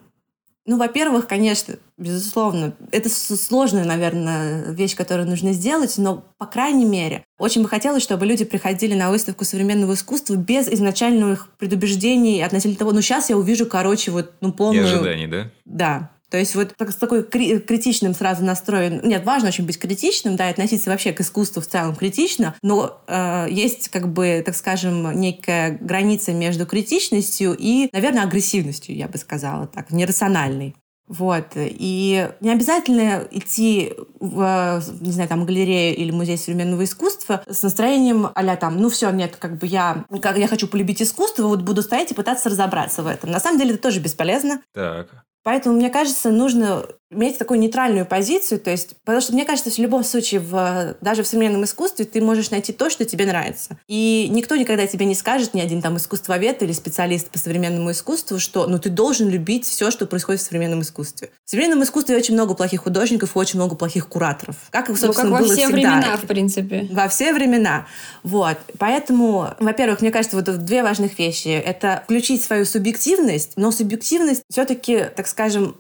[0.68, 7.26] Ну, во-первых, конечно, безусловно, это сложная, наверное, вещь, которую нужно сделать, но, по крайней мере,
[7.40, 12.92] очень бы хотелось, чтобы люди приходили на выставку современного искусства без изначальных предубеждений относительно того,
[12.92, 14.86] ну, сейчас я увижу, короче, вот, ну, полную...
[14.86, 15.52] И ожиданий, да?
[15.66, 16.11] Да.
[16.32, 19.02] То есть вот с такой критичным сразу настроен.
[19.04, 23.02] Нет, важно очень быть критичным, да, и относиться вообще к искусству в целом критично, но
[23.08, 29.18] э, есть как бы, так скажем, некая граница между критичностью и, наверное, агрессивностью, я бы
[29.18, 30.74] сказала так, нерациональной.
[31.10, 31.48] Вот.
[31.58, 38.30] И не обязательно идти в, не знаю, там, галерею или музей современного искусства с настроением
[38.34, 41.82] а там, ну все, нет, как бы я, как я хочу полюбить искусство, вот буду
[41.82, 43.32] стоять и пытаться разобраться в этом.
[43.32, 44.62] На самом деле это тоже бесполезно.
[44.74, 45.26] Так.
[45.44, 49.78] Поэтому, мне кажется, нужно иметь такую нейтральную позицию, то есть, потому что мне кажется, в
[49.78, 53.78] любом случае, в, даже в современном искусстве ты можешь найти то, что тебе нравится.
[53.88, 58.40] И никто никогда тебе не скажет, ни один там искусствовед или специалист по современному искусству,
[58.40, 61.32] что ну ты должен любить все, что происходит в современном искусстве.
[61.46, 64.56] В современном искусстве очень много плохих художников и очень много плохих кураторов.
[64.70, 65.76] Как, собственно, ну, как во было все всегда.
[65.76, 66.88] времена, в принципе.
[66.92, 67.88] Во все времена.
[68.24, 68.58] Вот.
[68.78, 71.50] Поэтому, во-первых, мне кажется, вот две важных вещи.
[71.50, 75.76] Это включить свою субъективность, но субъективность все-таки, так скажем,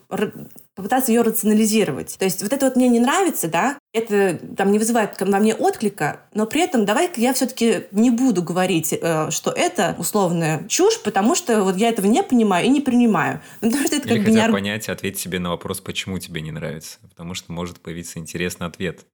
[0.75, 2.15] попытаться ее рационализировать.
[2.17, 5.53] То есть вот это вот мне не нравится, да, это там не вызывает во мне
[5.53, 11.01] отклика, но при этом давай-ка я все-таки не буду говорить, э, что это условная чушь,
[11.03, 13.41] потому что вот я этого не понимаю и не принимаю.
[13.61, 14.53] Ну, потому что это Или как хотя бы не...
[14.53, 19.05] понять, ответить себе на вопрос, почему тебе не нравится, потому что может появиться интересный ответ.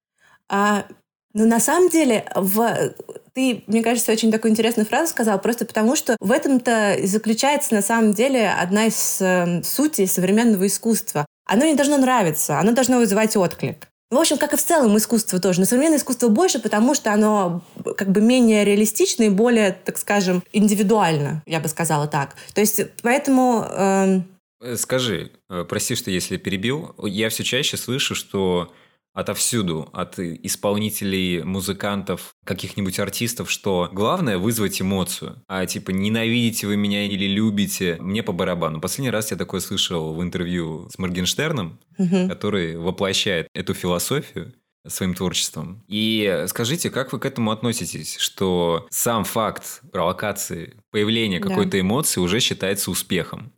[0.49, 0.85] А,
[1.33, 2.93] ну, на самом деле, в...
[3.33, 7.83] ты, мне кажется, очень такую интересную фразу сказал, просто потому что в этом-то заключается на
[7.83, 13.35] самом деле одна из э, сутей современного искусства оно не должно нравиться, оно должно вызывать
[13.35, 13.87] отклик.
[14.09, 15.59] В общем, как и в целом искусство тоже.
[15.59, 17.61] Но современное искусство больше, потому что оно
[17.97, 22.35] как бы менее реалистично и более, так скажем, индивидуально, я бы сказала так.
[22.53, 23.65] То есть поэтому...
[23.69, 24.23] Эм,
[24.61, 24.77] э...
[24.77, 28.71] Скажи, э, прости, что если перебил, я все чаще слышу, что
[29.17, 35.41] отовсюду, от исполнителей, музыкантов, каких-нибудь артистов, что главное вызвать эмоцию.
[35.47, 38.79] А типа ненавидите вы меня или любите, мне по барабану.
[38.79, 42.27] Последний раз я такое слышал в интервью с Моргенштерном, угу.
[42.29, 44.53] который воплощает эту философию
[44.87, 45.83] своим творчеством.
[45.87, 51.49] И скажите, как вы к этому относитесь, что сам факт провокации, появления да.
[51.49, 53.51] какой-то эмоции уже считается успехом?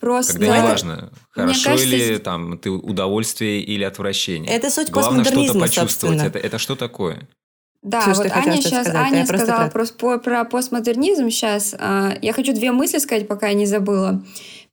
[0.00, 0.32] Просто...
[0.32, 4.50] Когда неважно, хорошо кажется, или там ты удовольствие или отвращение.
[4.50, 6.22] Это суть Главное что-то почувствовать.
[6.22, 7.28] Это, это что такое?
[7.82, 11.74] Да, Все, вот Аня сейчас сказать, Аня сказала про, про постмодернизм сейчас.
[11.78, 14.22] А, я хочу две мысли сказать, пока я не забыла.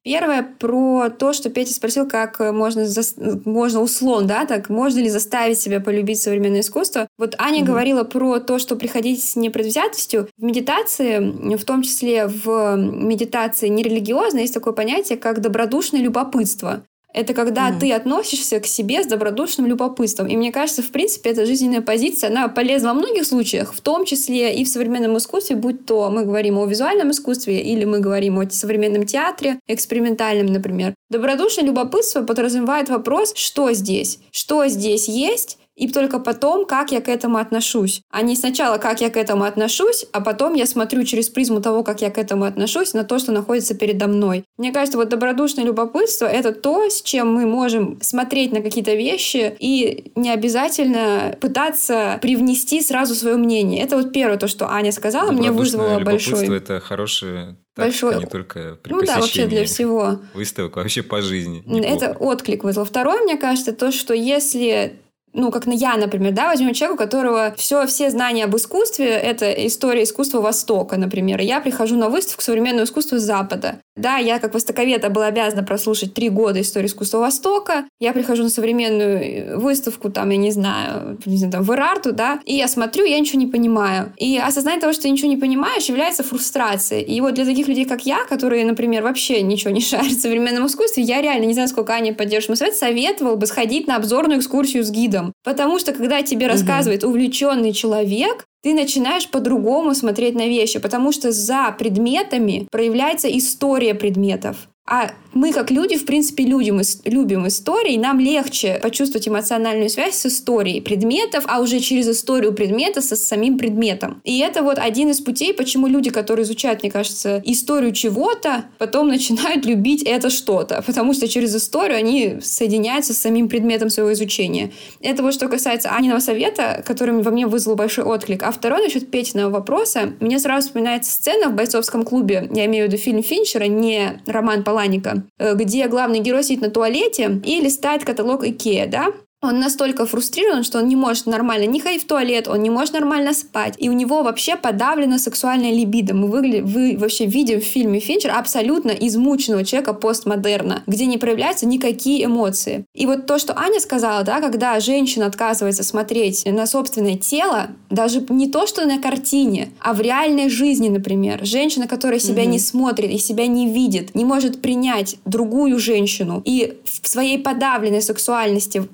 [0.08, 3.02] Первое про то, что Петя спросил, как можно, за...
[3.44, 7.10] можно услон, да, так можно ли заставить себя полюбить современное искусство.
[7.18, 7.66] Вот Аня mm-hmm.
[7.66, 10.30] говорила про то, что приходить с непредвзятостью.
[10.38, 16.84] В медитации, в том числе в медитации нерелигиозной, есть такое понятие, как добродушное любопытство.
[17.18, 17.80] Это когда mm.
[17.80, 20.28] ты относишься к себе с добродушным любопытством.
[20.28, 24.06] И мне кажется, в принципе, эта жизненная позиция, она полезна во многих случаях, в том
[24.06, 28.38] числе и в современном искусстве, будь то мы говорим о визуальном искусстве или мы говорим
[28.38, 30.94] о современном театре, экспериментальном, например.
[31.10, 37.08] Добродушное любопытство подразумевает вопрос, что здесь, что здесь есть, и только потом, как я к
[37.08, 38.02] этому отношусь.
[38.10, 41.84] А не сначала, как я к этому отношусь, а потом я смотрю через призму того,
[41.84, 44.44] как я к этому отношусь, на то, что находится передо мной.
[44.58, 49.56] Мне кажется, вот добродушное любопытство— это то, с чем мы можем смотреть на какие-то вещи
[49.60, 53.84] и не обязательно пытаться привнести сразу свое мнение.
[53.84, 56.58] Это вот первое то, что Аня сказала, мне вызвало большой...
[56.58, 58.18] это хорошее большой...
[58.18, 60.20] не только при Ну да, вообще для всего.
[60.34, 61.64] Выставок, вообще по жизни.
[61.86, 62.86] Это отклик вызвал.
[62.86, 64.98] Второе, мне кажется, то, что если
[65.34, 69.08] ну, как на я, например, да, возьмем человека, у которого все, все знания об искусстве—
[69.10, 71.42] это история искусства Востока, например.
[71.42, 73.80] Я прихожу на выставку современного искусства Запада.
[73.98, 77.86] Да, я как востоковед была обязана прослушать три года истории искусства Востока.
[78.00, 82.12] Я прихожу на современную э, выставку, там, я не знаю, не знаю, там, в Ирарту,
[82.14, 84.14] да, и я смотрю, я ничего не понимаю.
[84.18, 87.04] И осознание того, что ты ничего не понимаешь, является фрустрацией.
[87.04, 90.68] И вот для таких людей, как я, которые, например, вообще ничего не шарят в современном
[90.68, 94.40] искусстве, я реально не знаю, сколько Аня поддержит мой совет, советовал бы сходить на обзорную
[94.40, 95.34] экскурсию с гидом.
[95.44, 101.32] Потому что, когда тебе рассказывает увлеченный человек, ты начинаешь по-другому смотреть на вещи, потому что
[101.32, 104.68] за предметами проявляется история предметов.
[104.88, 110.26] А мы, как люди, в принципе, любим, любим истории, нам легче почувствовать эмоциональную связь с
[110.26, 114.22] историей предметов, а уже через историю предмета со самим предметом.
[114.24, 119.10] И это вот один из путей, почему люди, которые изучают, мне кажется, историю чего-то, потом
[119.10, 124.72] начинают любить это что-то, потому что через историю они соединяются с самим предметом своего изучения.
[125.02, 128.44] Это вот что касается Аниного совета, который во мне вызвал большой отклик.
[128.44, 130.14] А второй насчет Петиного вопроса.
[130.22, 132.50] Мне сразу вспоминается сцена в бойцовском клубе.
[132.54, 136.62] Я имею в виду фильм Финчера, не роман Пол Паланика, э, где главный герой сидит
[136.62, 139.08] на туалете и листает каталог Икея, да?
[139.40, 142.94] Он настолько фрустрирован, что он не может нормально не ходить в туалет, он не может
[142.94, 143.76] нормально спать.
[143.78, 146.16] И у него вообще подавлена сексуальная либидо.
[146.16, 146.64] Мы выгля...
[146.64, 152.86] вы вообще видим в фильме Финчер абсолютно измученного человека постмодерна, где не проявляются никакие эмоции.
[152.96, 158.26] И вот то, что Аня сказала, да, когда женщина отказывается смотреть на собственное тело, даже
[158.30, 161.46] не то, что на картине, а в реальной жизни, например.
[161.46, 162.48] Женщина, которая себя mm-hmm.
[162.48, 168.02] не смотрит и себя не видит, не может принять другую женщину и в своей подавленной
[168.02, 168.88] сексуальности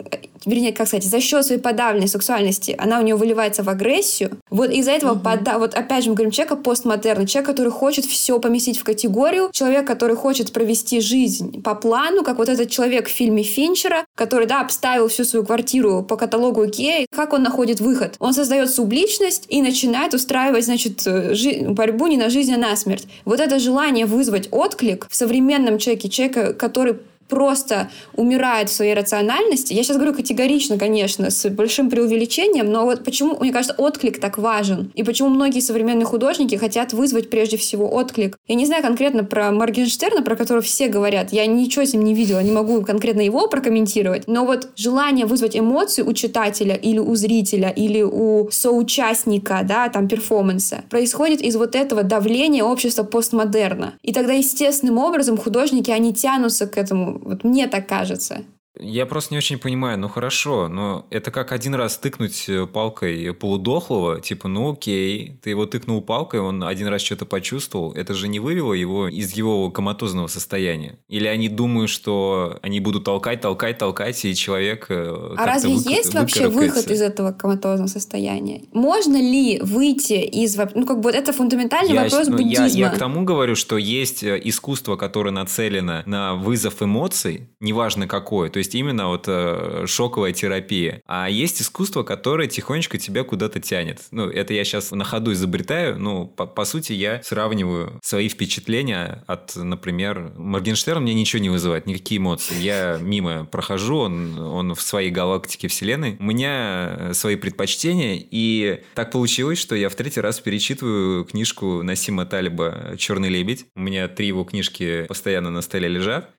[0.45, 4.37] вернее, как сказать, за счет своей подавленной сексуальности, она у нее выливается в агрессию.
[4.49, 5.21] Вот из-за этого, угу.
[5.21, 5.57] пода...
[5.57, 9.87] вот опять же мы говорим, человека постмодерна, человек, который хочет все поместить в категорию, человек,
[9.87, 14.61] который хочет провести жизнь по плану, как вот этот человек в фильме Финчера, который, да,
[14.61, 18.15] обставил всю свою квартиру по каталогу Икея, как он находит выход?
[18.19, 21.65] Он создает субличность и начинает устраивать, значит, э, жи...
[21.67, 23.07] борьбу не на жизнь, а на смерть.
[23.25, 26.95] Вот это желание вызвать отклик в современном человеке, человека, который
[27.33, 29.73] просто умирает в своей рациональности.
[29.73, 34.37] Я сейчас говорю категорично, конечно, с большим преувеличением, но вот почему, мне кажется, отклик так
[34.37, 34.91] важен.
[34.93, 38.37] И почему многие современные художники хотят вызвать прежде всего отклик.
[38.47, 41.33] Я не знаю конкретно про Моргенштерна, про которого все говорят.
[41.33, 44.27] Я ничего с ним не видела, не могу конкретно его прокомментировать.
[44.27, 50.07] Но вот желание вызвать эмоции у читателя или у зрителя, или у соучастника, да, там,
[50.07, 53.93] перформанса, происходит из вот этого давления общества постмодерна.
[54.03, 58.43] И тогда естественным образом художники, они тянутся к этому вот мне так кажется.
[58.79, 63.31] Я просто не очень понимаю, ну хорошо, но это как один раз тыкнуть э, палкой
[63.33, 68.27] полудохлого, типа, ну окей, ты его тыкнул палкой, он один раз что-то почувствовал, это же
[68.27, 70.97] не вывело его из его коматозного состояния.
[71.07, 75.91] Или они думают, что они будут толкать, толкать, толкать, и человек э, А разве вы,
[75.91, 78.63] есть вообще выход из этого коматозного состояния?
[78.71, 80.57] Можно ли выйти из...
[80.73, 82.65] Ну, как бы это фундаментальный я, вопрос ну, буддизма.
[82.65, 88.07] Я, я к тому говорю, что есть э, искусство, которое нацелено на вызов эмоций, неважно
[88.07, 91.01] какое, то есть именно вот э, шоковая терапия.
[91.05, 94.01] А есть искусство, которое тихонечко тебя куда-то тянет.
[94.11, 95.99] Ну, это я сейчас на ходу изобретаю.
[95.99, 101.85] Ну, по, по сути, я сравниваю свои впечатления от, например, Моргенштерн мне ничего не вызывает,
[101.85, 102.55] никакие эмоции.
[102.59, 106.15] Я мимо прохожу, он, он в своей галактике вселенной.
[106.19, 112.25] У меня свои предпочтения, и так получилось, что я в третий раз перечитываю книжку Насима
[112.25, 113.65] Талиба «Черный лебедь».
[113.75, 116.29] У меня три его книжки постоянно на столе лежат.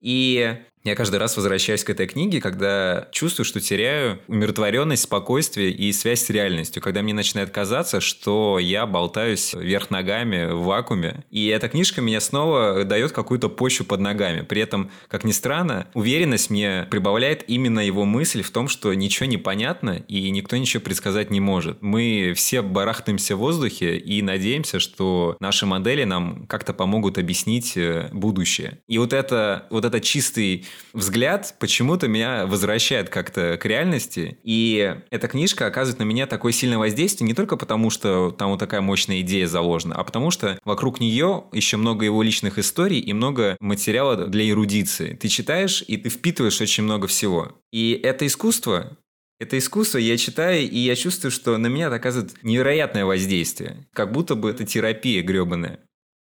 [0.00, 5.92] И я каждый раз возвращаюсь к этой книге, когда чувствую, что теряю умиротворенность, спокойствие и
[5.92, 11.24] связь с реальностью, когда мне начинает казаться, что я болтаюсь вверх ногами в вакууме.
[11.30, 14.40] И эта книжка меня снова дает какую-то почву под ногами.
[14.40, 19.26] При этом, как ни странно, уверенность мне прибавляет именно его мысль в том, что ничего
[19.26, 21.82] не понятно и никто ничего предсказать не может.
[21.82, 28.08] Мы все барахтаемся в воздухе и надеемся, что наши модели нам как-то помогут объяснить э,
[28.12, 28.78] будущее.
[28.88, 34.38] И вот это, вот это чистый взгляд почему-то меня возвращает как-то к реальности.
[34.42, 38.60] И эта книжка оказывает на меня такое сильное воздействие не только потому, что там вот
[38.60, 43.12] такая мощная идея заложена, а потому что вокруг нее еще много его личных историй и
[43.12, 45.14] много материала для эрудиции.
[45.14, 47.52] Ты читаешь, и ты впитываешь очень много всего.
[47.72, 48.96] И это искусство,
[49.40, 53.86] это искусство я читаю, и я чувствую, что на меня это оказывает невероятное воздействие.
[53.94, 55.80] Как будто бы это терапия гребаная.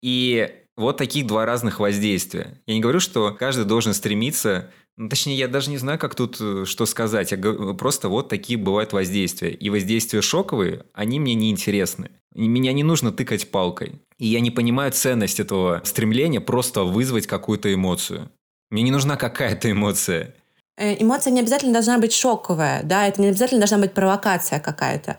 [0.03, 2.61] И вот таких два разных воздействия.
[2.65, 6.37] Я не говорю, что каждый должен стремиться ну, точнее, я даже не знаю, как тут
[6.41, 7.31] э, что сказать.
[7.31, 9.51] Я просто вот такие бывают воздействия.
[9.51, 12.09] И воздействия шоковые, они мне не интересны.
[12.33, 14.01] Меня не нужно тыкать палкой.
[14.17, 18.31] И я не понимаю ценность этого стремления просто вызвать какую-то эмоцию.
[18.71, 20.33] Мне не нужна какая-то эмоция.
[20.77, 25.17] Э, эмоция не обязательно должна быть шоковая, да, это не обязательно должна быть провокация какая-то.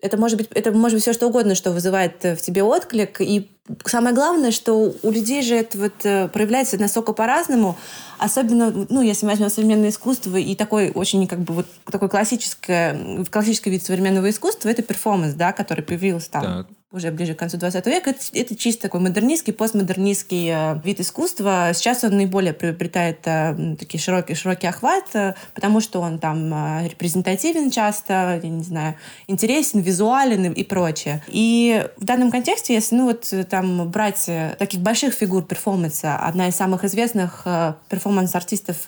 [0.00, 3.20] Это может быть, это может быть все что угодно, что вызывает э, в тебе отклик.
[3.20, 3.50] И
[3.84, 7.76] самое главное, что у людей же это вот э, проявляется настолько по-разному,
[8.18, 13.24] особенно, ну, если мы возьмем современное искусство и такой очень как бы вот такой классическое,
[13.30, 17.58] классический вид современного искусства, это перформанс, да, который появился там так уже ближе к концу
[17.58, 18.10] 20 века.
[18.10, 21.70] Это, это чисто такой модернистский, постмодернистский э, вид искусства.
[21.74, 27.70] Сейчас он наиболее приобретает э, такие широкий, широкий охват, э, потому что он там репрезентативен
[27.70, 28.94] часто, я не знаю,
[29.26, 31.22] интересен, визуален и, прочее.
[31.28, 36.56] И в данном контексте, если ну вот там брать таких больших фигур перформанса, одна из
[36.56, 37.46] самых известных
[37.90, 38.86] перформанс-артистов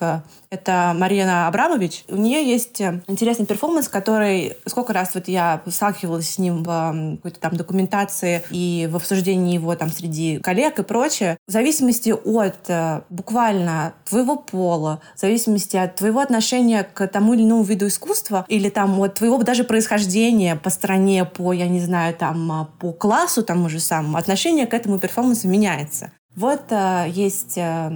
[0.51, 2.03] это Марина Абрамович.
[2.09, 7.15] У нее есть э, интересный перформанс, который сколько раз вот я сталкивалась с ним в
[7.15, 11.37] какой-то там документации и в обсуждении его там среди коллег и прочее.
[11.47, 17.43] В зависимости от э, буквально твоего пола, в зависимости от твоего отношения к тому или
[17.43, 22.13] иному виду искусства или там от твоего даже происхождения по стране, по, я не знаю,
[22.13, 26.11] там, по классу тому же самому, отношение к этому перформансу меняется.
[26.35, 27.89] Вот э, есть э,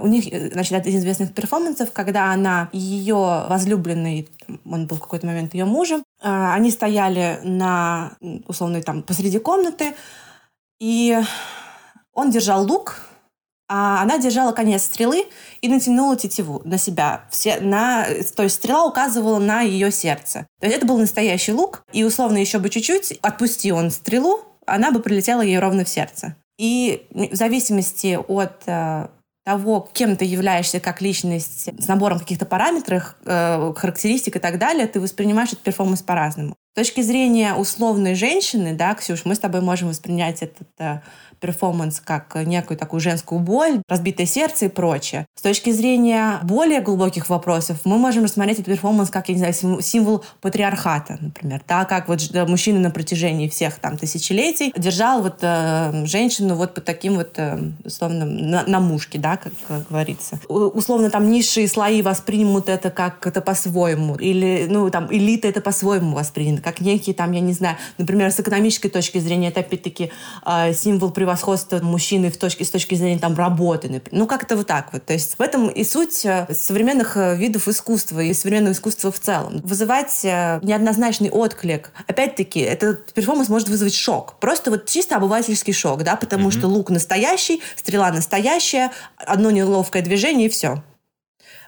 [0.00, 4.28] у них, значит, один из известных перформансов, когда она, ее возлюбленный,
[4.66, 8.12] он был в какой-то момент ее мужем, э, они стояли на,
[8.46, 9.94] условно, там, посреди комнаты,
[10.80, 11.18] и
[12.12, 12.96] он держал лук,
[13.70, 15.26] а она держала конец стрелы
[15.62, 17.24] и натянула тетиву на себя.
[17.30, 20.46] Все, на, то есть стрела указывала на ее сердце.
[20.60, 24.90] То есть это был настоящий лук, и условно еще бы чуть-чуть, отпусти он стрелу, она
[24.90, 26.36] бы прилетела ей ровно в сердце.
[26.58, 29.08] И в зависимости от э,
[29.44, 34.86] того, кем ты являешься как личность, с набором каких-то параметров, э, характеристик и так далее,
[34.86, 36.54] ты воспринимаешь этот перформанс по-разному.
[36.74, 41.00] С точки зрения условной женщины, да, Ксюш, мы с тобой можем воспринять этот э,
[41.40, 45.26] перформанс как некую такую женскую боль, разбитое сердце и прочее.
[45.36, 49.82] С точки зрения более глубоких вопросов, мы можем рассмотреть этот перформанс как, я не знаю,
[49.82, 51.60] символ патриархата, например.
[51.66, 56.84] Так как вот мужчина на протяжении всех там тысячелетий держал вот э, женщину вот под
[56.84, 60.38] таким вот, э, условно, на, на мушке, да, как, как говорится.
[60.48, 64.16] Условно там низшие слои воспримут это как это по-своему.
[64.16, 66.62] Или, ну, там, элита это по-своему воспринята.
[66.62, 70.10] Как некие там, я не знаю, например, с экономической точки зрения, это опять-таки
[70.44, 73.88] э, символ приватности превосходство мужчины в точке, с точки зрения там, работы.
[73.90, 74.18] Например.
[74.18, 75.04] Ну, как-то вот так вот.
[75.04, 79.20] То есть в этом и суть э, современных э, видов искусства и современного искусства в
[79.20, 79.60] целом.
[79.62, 81.92] Вызывать э, неоднозначный отклик.
[82.06, 84.36] Опять-таки, этот перформанс может вызвать шок.
[84.40, 86.58] Просто вот чисто обывательский шок, да, потому mm-hmm.
[86.58, 90.82] что лук настоящий, стрела настоящая, одно неловкое движение и все.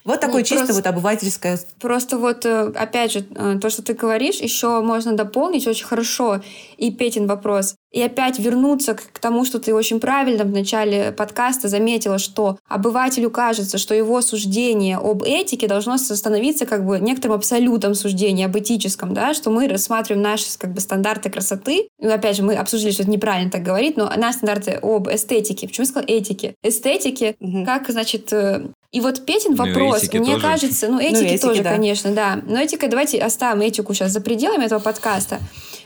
[0.05, 1.59] Вот ну, такое чисто вот обывательское.
[1.79, 6.41] Просто вот, опять же, то, что ты говоришь, еще можно дополнить очень хорошо.
[6.77, 7.75] И Петин вопрос.
[7.93, 13.31] И опять вернуться к тому, что ты очень правильно в начале подкаста заметила, что обывателю
[13.31, 19.13] кажется, что его суждение об этике должно становиться как бы некоторым абсолютом суждения об этическом,
[19.13, 21.89] да, что мы рассматриваем наши как бы стандарты красоты.
[21.99, 25.67] Ну, опять же, мы обсудили, что это неправильно так говорить, но наши стандарты об эстетике.
[25.67, 26.55] Почему я сказала этике?
[26.63, 27.65] Эстетике, угу.
[27.65, 30.47] как, значит, э, и вот Петин ну, вопрос, ну, мне тоже.
[30.47, 31.71] кажется, ну, этики, ну, этики тоже, да.
[31.71, 32.41] конечно, да.
[32.45, 35.39] Но этика, давайте оставим этику сейчас за пределами этого подкаста.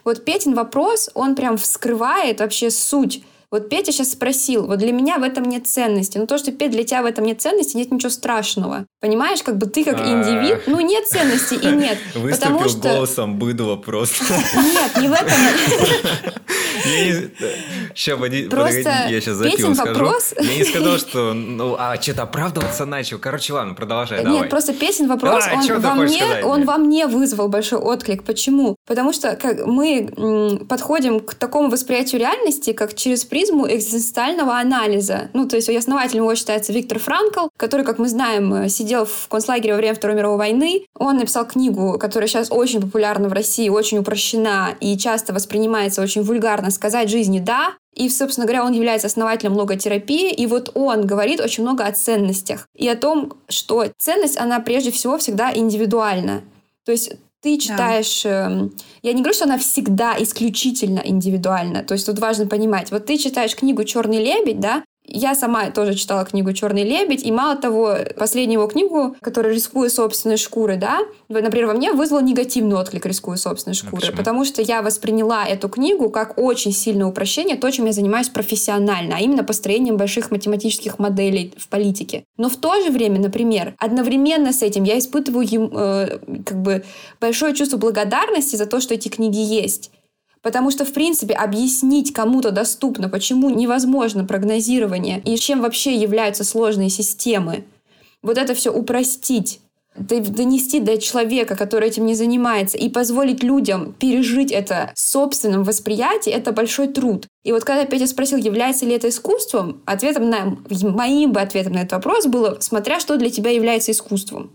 [0.04, 3.22] Вот Петин вопрос, он прям вскрывает вообще суть
[3.54, 6.18] вот Петя сейчас спросил, вот для меня в этом нет ценности.
[6.18, 8.86] Но то, что, Петя, для тебя в этом нет ценности, нет ничего страшного.
[9.00, 11.98] Понимаешь, как бы ты как индивид, ну нет ценности и нет.
[12.16, 12.88] Выступил потому что...
[12.88, 14.24] голосом быдло просто.
[14.56, 15.30] Нет, не в этом.
[17.94, 20.12] Сейчас, подожди, я сейчас за пивом скажу.
[20.40, 23.18] Я не сказал, что, ну, а что-то оправдываться начал.
[23.18, 24.40] Короче, ладно, продолжай, давай.
[24.40, 28.24] Нет, просто песен вопрос, он во мне, он во мне вызвал большой отклик.
[28.24, 28.76] Почему?
[28.86, 35.28] Потому что мы подходим к такому восприятию реальности, как через приз призму экзистенциального анализа.
[35.34, 39.28] Ну, то есть основателем его считается Виктор Франкл, который, как мы знаем, э, сидел в
[39.28, 40.86] концлагере во время Второй мировой войны.
[40.98, 46.22] Он написал книгу, которая сейчас очень популярна в России, очень упрощена и часто воспринимается очень
[46.22, 51.40] вульгарно «Сказать жизни да», и, собственно говоря, он является основателем логотерапии, и вот он говорит
[51.40, 56.42] очень много о ценностях и о том, что ценность, она прежде всего всегда индивидуальна.
[56.84, 57.12] То есть
[57.44, 58.22] ты читаешь...
[58.22, 58.46] Да.
[58.46, 58.72] Эм,
[59.02, 61.84] я не говорю, что она всегда исключительно индивидуальна.
[61.84, 62.90] То есть тут важно понимать.
[62.90, 67.30] Вот ты читаешь книгу «Черный лебедь», да, я сама тоже читала книгу «Черный лебедь», и
[67.30, 72.76] мало того, последнюю его книгу, которая «Рискуя собственной шкурой», да, например, во мне вызвал негативный
[72.76, 77.06] отклик «Рискуя собственной а шкурой», а потому что я восприняла эту книгу как очень сильное
[77.06, 82.24] упрощение, то, чем я занимаюсь профессионально, а именно построением больших математических моделей в политике.
[82.38, 86.84] Но в то же время, например, одновременно с этим я испытываю э, как бы
[87.20, 89.90] большое чувство благодарности за то, что эти книги есть.
[90.44, 96.90] Потому что, в принципе, объяснить кому-то доступно, почему невозможно прогнозирование и чем вообще являются сложные
[96.90, 97.64] системы,
[98.22, 99.60] вот это все упростить,
[99.96, 105.62] донести до человека, который этим не занимается, и позволить людям пережить это в собственном
[106.30, 107.26] это большой труд.
[107.42, 111.78] И вот когда Петя спросил, является ли это искусством, ответом на, моим бы ответом на
[111.78, 114.50] этот вопрос было, смотря что для тебя является искусством.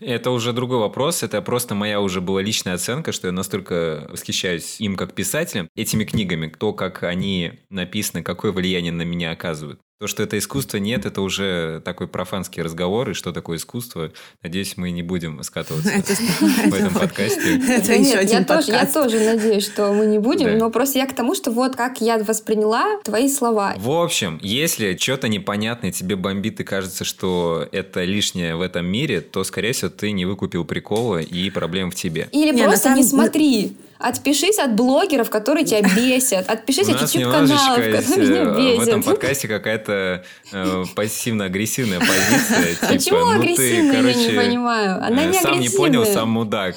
[0.00, 1.22] Это уже другой вопрос.
[1.22, 6.04] Это просто моя уже была личная оценка, что я настолько восхищаюсь им как писателем, этими
[6.04, 9.80] книгами, то, как они написаны, какое влияние на меня оказывают.
[10.02, 14.10] То, что это искусство, нет, это уже такой профанский разговор, и что такое искусство,
[14.42, 15.90] надеюсь, мы не будем скатываться
[16.40, 17.62] в этом подкасте.
[17.68, 18.68] Это еще один подкаст.
[18.68, 22.00] Я тоже надеюсь, что мы не будем, но просто я к тому, что вот как
[22.00, 23.74] я восприняла твои слова.
[23.78, 29.20] В общем, если что-то непонятное тебе бомбит и кажется, что это лишнее в этом мире,
[29.20, 32.28] то, скорее всего, ты не выкупил прикола и проблем в тебе.
[32.32, 33.76] Или просто не смотри.
[34.02, 36.50] Отпишись от блогеров, которые тебя бесят.
[36.50, 38.84] Отпишись от YouTube-каналов, которые меня бесят.
[38.84, 42.76] В этом подкасте какая-то э, пассивно-агрессивная позиция.
[42.80, 45.04] Почему типа, ну агрессивная, я не понимаю.
[45.04, 46.74] Она э, не Сам не понял, сам мудак.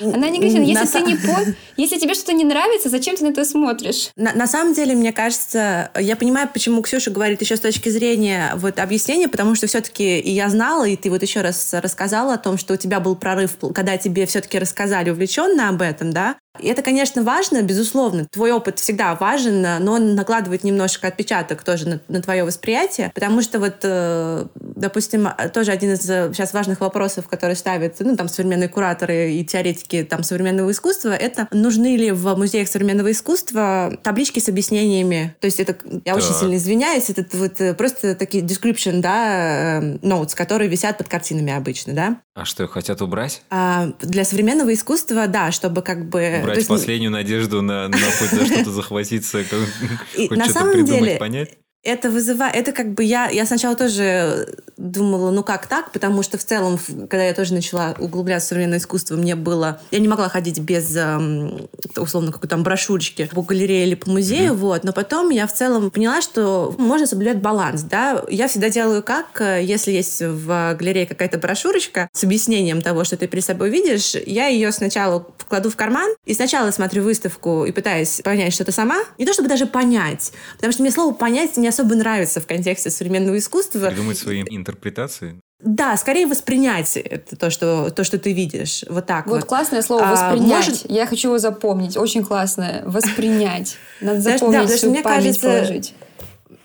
[0.00, 0.66] Она негативная.
[0.66, 1.54] Если на ты не по...
[1.76, 4.10] Если тебе что-то не нравится, зачем ты на это смотришь?
[4.16, 8.52] На, на самом деле, мне кажется, я понимаю, почему Ксюша говорит еще с точки зрения
[8.56, 12.38] вот объяснения, потому что все-таки и я знала, и ты вот еще раз рассказала о
[12.38, 16.68] том, что у тебя был прорыв, когда тебе все-таки рассказали увлеченно об этом, да, и
[16.68, 18.26] это, конечно, важно, безусловно.
[18.26, 23.42] Твой опыт всегда важен, но он накладывает немножко отпечаток тоже на, на твое восприятие, потому
[23.42, 28.68] что вот, э, допустим, тоже один из сейчас важных вопросов, который ставят, ну, там, современные
[28.68, 34.48] кураторы и теоретики там современного искусства, это нужны ли в музеях современного искусства таблички с
[34.48, 35.34] объяснениями.
[35.40, 36.16] То есть это, я так.
[36.16, 41.08] очень сильно извиняюсь, это вот э, просто такие description, да, э, notes, которые висят под
[41.08, 42.20] картинами обычно, да.
[42.34, 43.42] А что, хотят убрать?
[43.50, 48.30] А, для современного искусства, да, чтобы как бы брать есть, последнюю надежду на, на хоть
[48.30, 51.56] за что-то захватиться, хоть что-то придумать, понять?
[51.86, 56.36] Это вызывает, это как бы я, я сначала тоже думала, ну как так, потому что
[56.36, 56.78] в целом,
[57.08, 60.94] когда я тоже начала углубляться в современное искусство, мне было, я не могла ходить без,
[60.96, 64.56] эм, условно, какой-то там брошюрочки по галерее или по музею, mm-hmm.
[64.56, 69.02] вот, но потом я в целом поняла, что можно соблюдать баланс, да, я всегда делаю
[69.02, 73.70] как, э, если есть в галерее какая-то брошюрочка с объяснением того, что ты перед собой
[73.70, 78.72] видишь, я ее сначала кладу в карман и сначала смотрю выставку и пытаюсь понять что-то
[78.72, 82.46] сама, не то чтобы даже понять, потому что мне слово понять не особо нравится в
[82.46, 83.88] контексте современного искусства.
[83.88, 85.40] Придумать свои интерпретации.
[85.62, 88.84] Да, скорее воспринять это, то, что, то, что ты видишь.
[88.88, 89.36] Вот так вот.
[89.36, 90.52] Вот классное слово «воспринять».
[90.52, 90.90] А, может...
[90.90, 91.96] Я хочу его запомнить.
[91.96, 92.82] Очень классное.
[92.84, 93.76] «Воспринять».
[94.00, 95.94] Надо запомнить, да, всю память кажется, положить.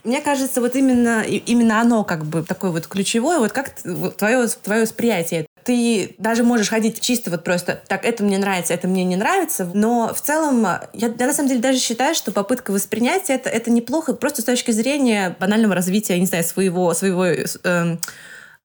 [0.03, 3.75] Мне кажется, вот именно, именно оно как бы такое вот ключевое, вот как
[4.17, 5.45] твое, твое восприятие.
[5.63, 9.69] Ты даже можешь ходить чисто вот просто так, это мне нравится, это мне не нравится,
[9.73, 13.69] но в целом я, я на самом деле даже считаю, что попытка воспринять это, это
[13.71, 17.97] неплохо, просто с точки зрения банального развития, я не знаю, своего, своего э, э,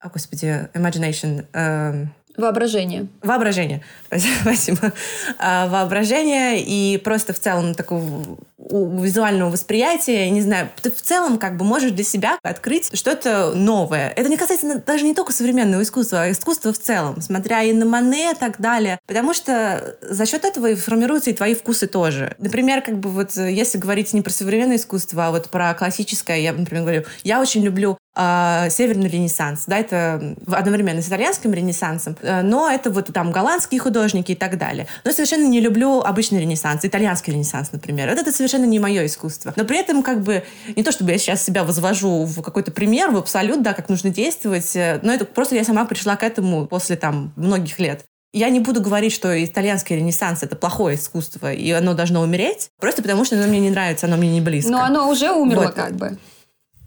[0.01, 3.07] о, господи, imagination, э, Воображение.
[3.22, 3.82] Воображение.
[4.42, 4.92] Спасибо.
[5.38, 11.57] А, воображение и просто в целом такого визуального восприятия, не знаю, ты в целом как
[11.57, 14.12] бы можешь для себя открыть что-то новое.
[14.16, 17.84] Это не касается даже не только современного искусства, а искусства в целом, смотря и на
[17.84, 18.98] Мане и так далее.
[19.07, 22.34] Потому что за счет этого и формируются и твои вкусы тоже.
[22.38, 26.52] Например, как бы вот если говорить не про современное искусство, а вот про классическое, я,
[26.52, 32.42] например, говорю, я очень люблю э, северный ренессанс, да, это одновременно с итальянским ренессансом, э,
[32.42, 34.86] но это вот там голландские художники и так далее.
[35.04, 38.09] Но совершенно не люблю обычный ренессанс, итальянский ренессанс, например.
[38.09, 39.53] Вот это совершенно не мое искусство.
[39.57, 40.44] Но при этом как бы
[40.74, 44.11] не то, чтобы я сейчас себя возвожу в какой-то пример, в абсолют, да, как нужно
[44.11, 48.05] действовать, э, но это просто я сама пришла к этому после там многих лет.
[48.32, 53.01] Я не буду говорить, что итальянский ренессанс— это плохое искусство, и оно должно умереть, просто
[53.01, 54.70] потому что оно мне не нравится, оно мне не близко.
[54.70, 55.74] Но оно уже умерло вот.
[55.74, 56.18] как бы.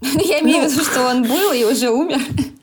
[0.00, 2.20] Я имею в виду, что он был и уже умер.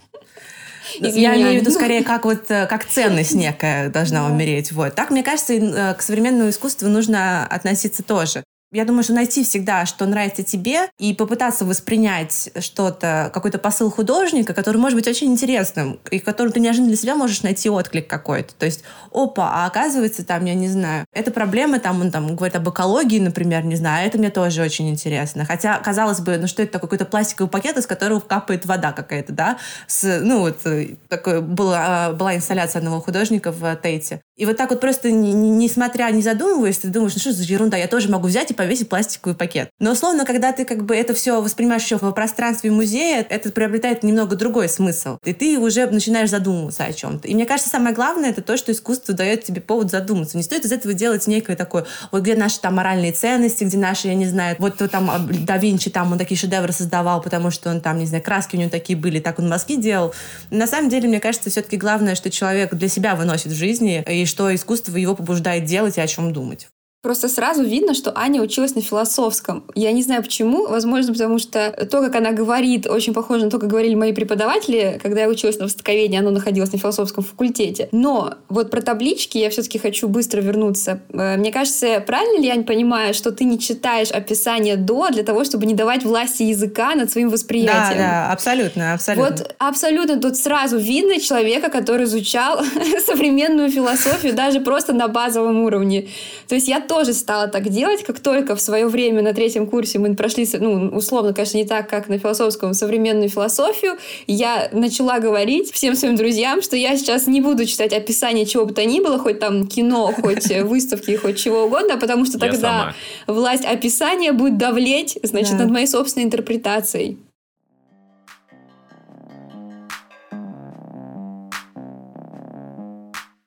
[1.00, 4.72] Я имею в виду скорее как вот э, как ценность некая должна умереть.
[4.72, 4.96] Вот.
[4.96, 8.44] Так, мне кажется, э, к современному искусству нужно относиться тоже.
[8.74, 14.54] Я думаю, что найти всегда, что нравится тебе, и попытаться воспринять что-то, какой-то посыл художника,
[14.54, 18.54] который может быть очень интересным, и который ты неожиданно для себя можешь найти отклик какой-то.
[18.56, 22.58] То есть, опа, а оказывается, там, я не знаю, эта проблема, там, он там говорит
[22.58, 25.46] об экологии, например, не знаю, это мне тоже очень интересно.
[25.46, 29.60] Хотя, казалось бы, ну что это какой-то пластиковый пакет, из которого капает вода какая-то, да?
[29.88, 34.22] С, ну вот, э, такое, была, была инсталляция одного художника в Тейте.
[34.38, 37.76] И вот так вот просто, не, не, не задумываясь, ты думаешь, ну что за ерунда,
[37.76, 39.70] я тоже могу взять и повесить пластиковый пакет.
[39.80, 44.04] Но условно, когда ты как бы это все воспринимаешь еще в пространстве музея, это приобретает
[44.04, 45.18] немного другой смысл.
[45.26, 47.28] И ты уже начинаешь задумываться о чем-то.
[47.28, 50.38] И мне кажется, самое главное это то, что искусство дает тебе повод задуматься.
[50.38, 54.08] Не стоит из этого делать некое такое, вот где наши там моральные ценности, где наши,
[54.08, 57.82] я не знаю, вот там да Винчи там он такие шедевры создавал, потому что он
[57.82, 60.14] там, не знаю, краски у него такие были, так он мазки делал.
[60.52, 64.27] На самом деле, мне кажется, все-таки главное, что человек для себя выносит в жизни, и
[64.28, 66.70] что искусство его побуждает делать и о чем думать.
[67.04, 69.66] Просто сразу видно, что Аня училась на философском.
[69.76, 70.68] Я не знаю почему.
[70.68, 75.00] Возможно, потому что то, как она говорит, очень похоже на то, как говорили мои преподаватели,
[75.02, 77.88] когда я училась на востоковедении, оно находилось на философском факультете.
[77.92, 81.02] Но вот про таблички я все-таки хочу быстро вернуться.
[81.14, 85.44] Э, мне кажется, правильно ли я понимаю, что ты не читаешь описание до для того,
[85.44, 88.00] чтобы не давать власти языка над своим восприятием?
[88.00, 89.30] Да, да, абсолютно, абсолютно.
[89.30, 92.60] Вот абсолютно тут сразу видно человека, который изучал
[93.06, 96.08] современную философию даже просто на базовом уровне.
[96.48, 100.00] То есть я тоже стала так делать, как только в свое время на третьем курсе
[100.00, 105.72] мы прошли, ну, условно, конечно, не так, как на философском, современную философию, я начала говорить
[105.72, 109.20] всем своим друзьям, что я сейчас не буду читать описание чего бы то ни было,
[109.20, 112.94] хоть там кино, хоть выставки, хоть чего угодно, потому что тогда
[113.28, 117.18] власть описания будет давлеть, значит, над моей собственной интерпретацией.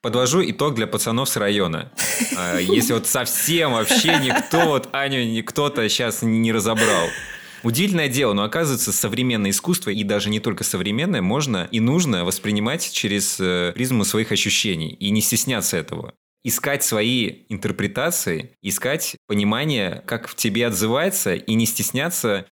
[0.03, 1.92] Подвожу итог для пацанов с района.
[2.36, 7.09] А, если вот совсем вообще никто, вот Аню кто-то сейчас не разобрал.
[7.62, 12.90] Удивительное дело, но оказывается, современное искусство, и даже не только современное, можно и нужно воспринимать
[12.92, 16.14] через э, призму своих ощущений, и не стесняться этого.
[16.44, 22.46] Искать свои интерпретации, искать понимание, как в тебе отзывается, и не стесняться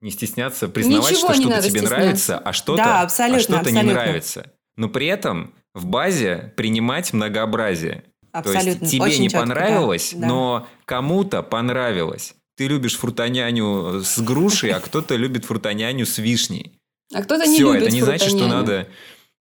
[0.00, 3.78] не стесняться признавать, Ничего что что-то тебе нравится, а что-то, Да, а абсолютно, что-то не
[3.78, 3.92] абсолютно.
[3.92, 4.52] нравится.
[4.76, 8.04] Но при этом в базе принимать многообразие.
[8.32, 8.84] То Абсолютно.
[8.84, 10.26] есть тебе Очень не четко, понравилось, да, да.
[10.26, 12.34] но кому-то понравилось.
[12.56, 16.72] Ты любишь фрутоняню с грушей, а кто-то любит фрутоняню с вишней.
[17.14, 18.88] А кто-то не Все, любит это не значит, что надо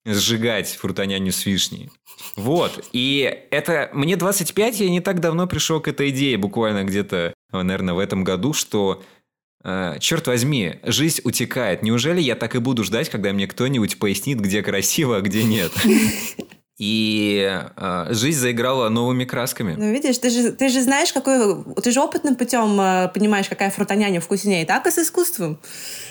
[0.06, 1.90] сжигать фрутоняню с вишней.
[2.36, 2.86] Вот.
[2.92, 3.90] И это...
[3.94, 8.24] Мне 25, я не так давно пришел к этой идее, буквально где-то, наверное, в этом
[8.24, 9.04] году, что
[10.00, 11.82] черт возьми, жизнь утекает.
[11.84, 15.72] Неужели я так и буду ждать, когда мне кто-нибудь пояснит, где красиво, а где нет?
[16.78, 19.76] И э, жизнь заиграла новыми красками.
[19.78, 21.64] Ну, видишь, ты же, ты же знаешь, какой...
[21.82, 24.66] Ты же опытным путем э, понимаешь, какая фрутоняня вкуснее.
[24.66, 25.58] Так и с искусством.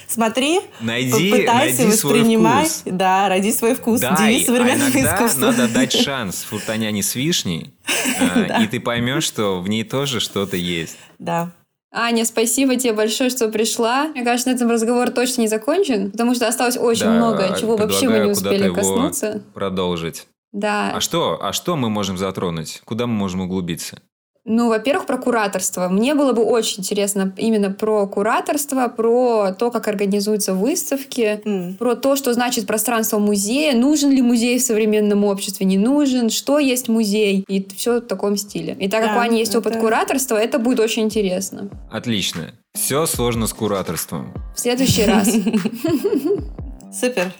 [0.08, 2.68] Смотри, Найди, попытайся найди свой воспринимать.
[2.68, 2.82] вкус.
[2.86, 4.00] Да, роди свой вкус.
[4.00, 5.40] Да, Девиз а современного иногда искусства.
[5.40, 7.74] надо дать шанс фрутоняне с вишней,
[8.18, 10.96] э, и ты поймешь, что в ней тоже что-то есть.
[11.18, 11.52] Да.
[11.96, 14.08] Аня, спасибо тебе большое, что пришла.
[14.08, 17.76] Мне кажется, на этом разговор точно не закончен, потому что осталось очень Да, много, чего
[17.76, 19.42] вообще мы не успели коснуться.
[19.54, 20.26] Продолжить.
[20.52, 20.92] Да.
[20.96, 22.82] А что, а что мы можем затронуть?
[22.84, 24.00] Куда мы можем углубиться?
[24.46, 25.88] Ну, во-первых, про кураторство.
[25.88, 31.76] Мне было бы очень интересно именно про кураторство, про то, как организуются выставки, М.
[31.76, 36.58] про то, что значит пространство музея, нужен ли музей в современном обществе, не нужен, что
[36.58, 38.76] есть музей, и все в таком стиле.
[38.78, 41.70] И так как Да, у Ани есть опыт это- кураторства, это будет очень интересно.
[41.90, 42.52] Отлично.
[42.74, 44.34] Все сложно с кураторством.
[44.54, 45.26] В следующий раз.
[46.92, 47.32] Супер.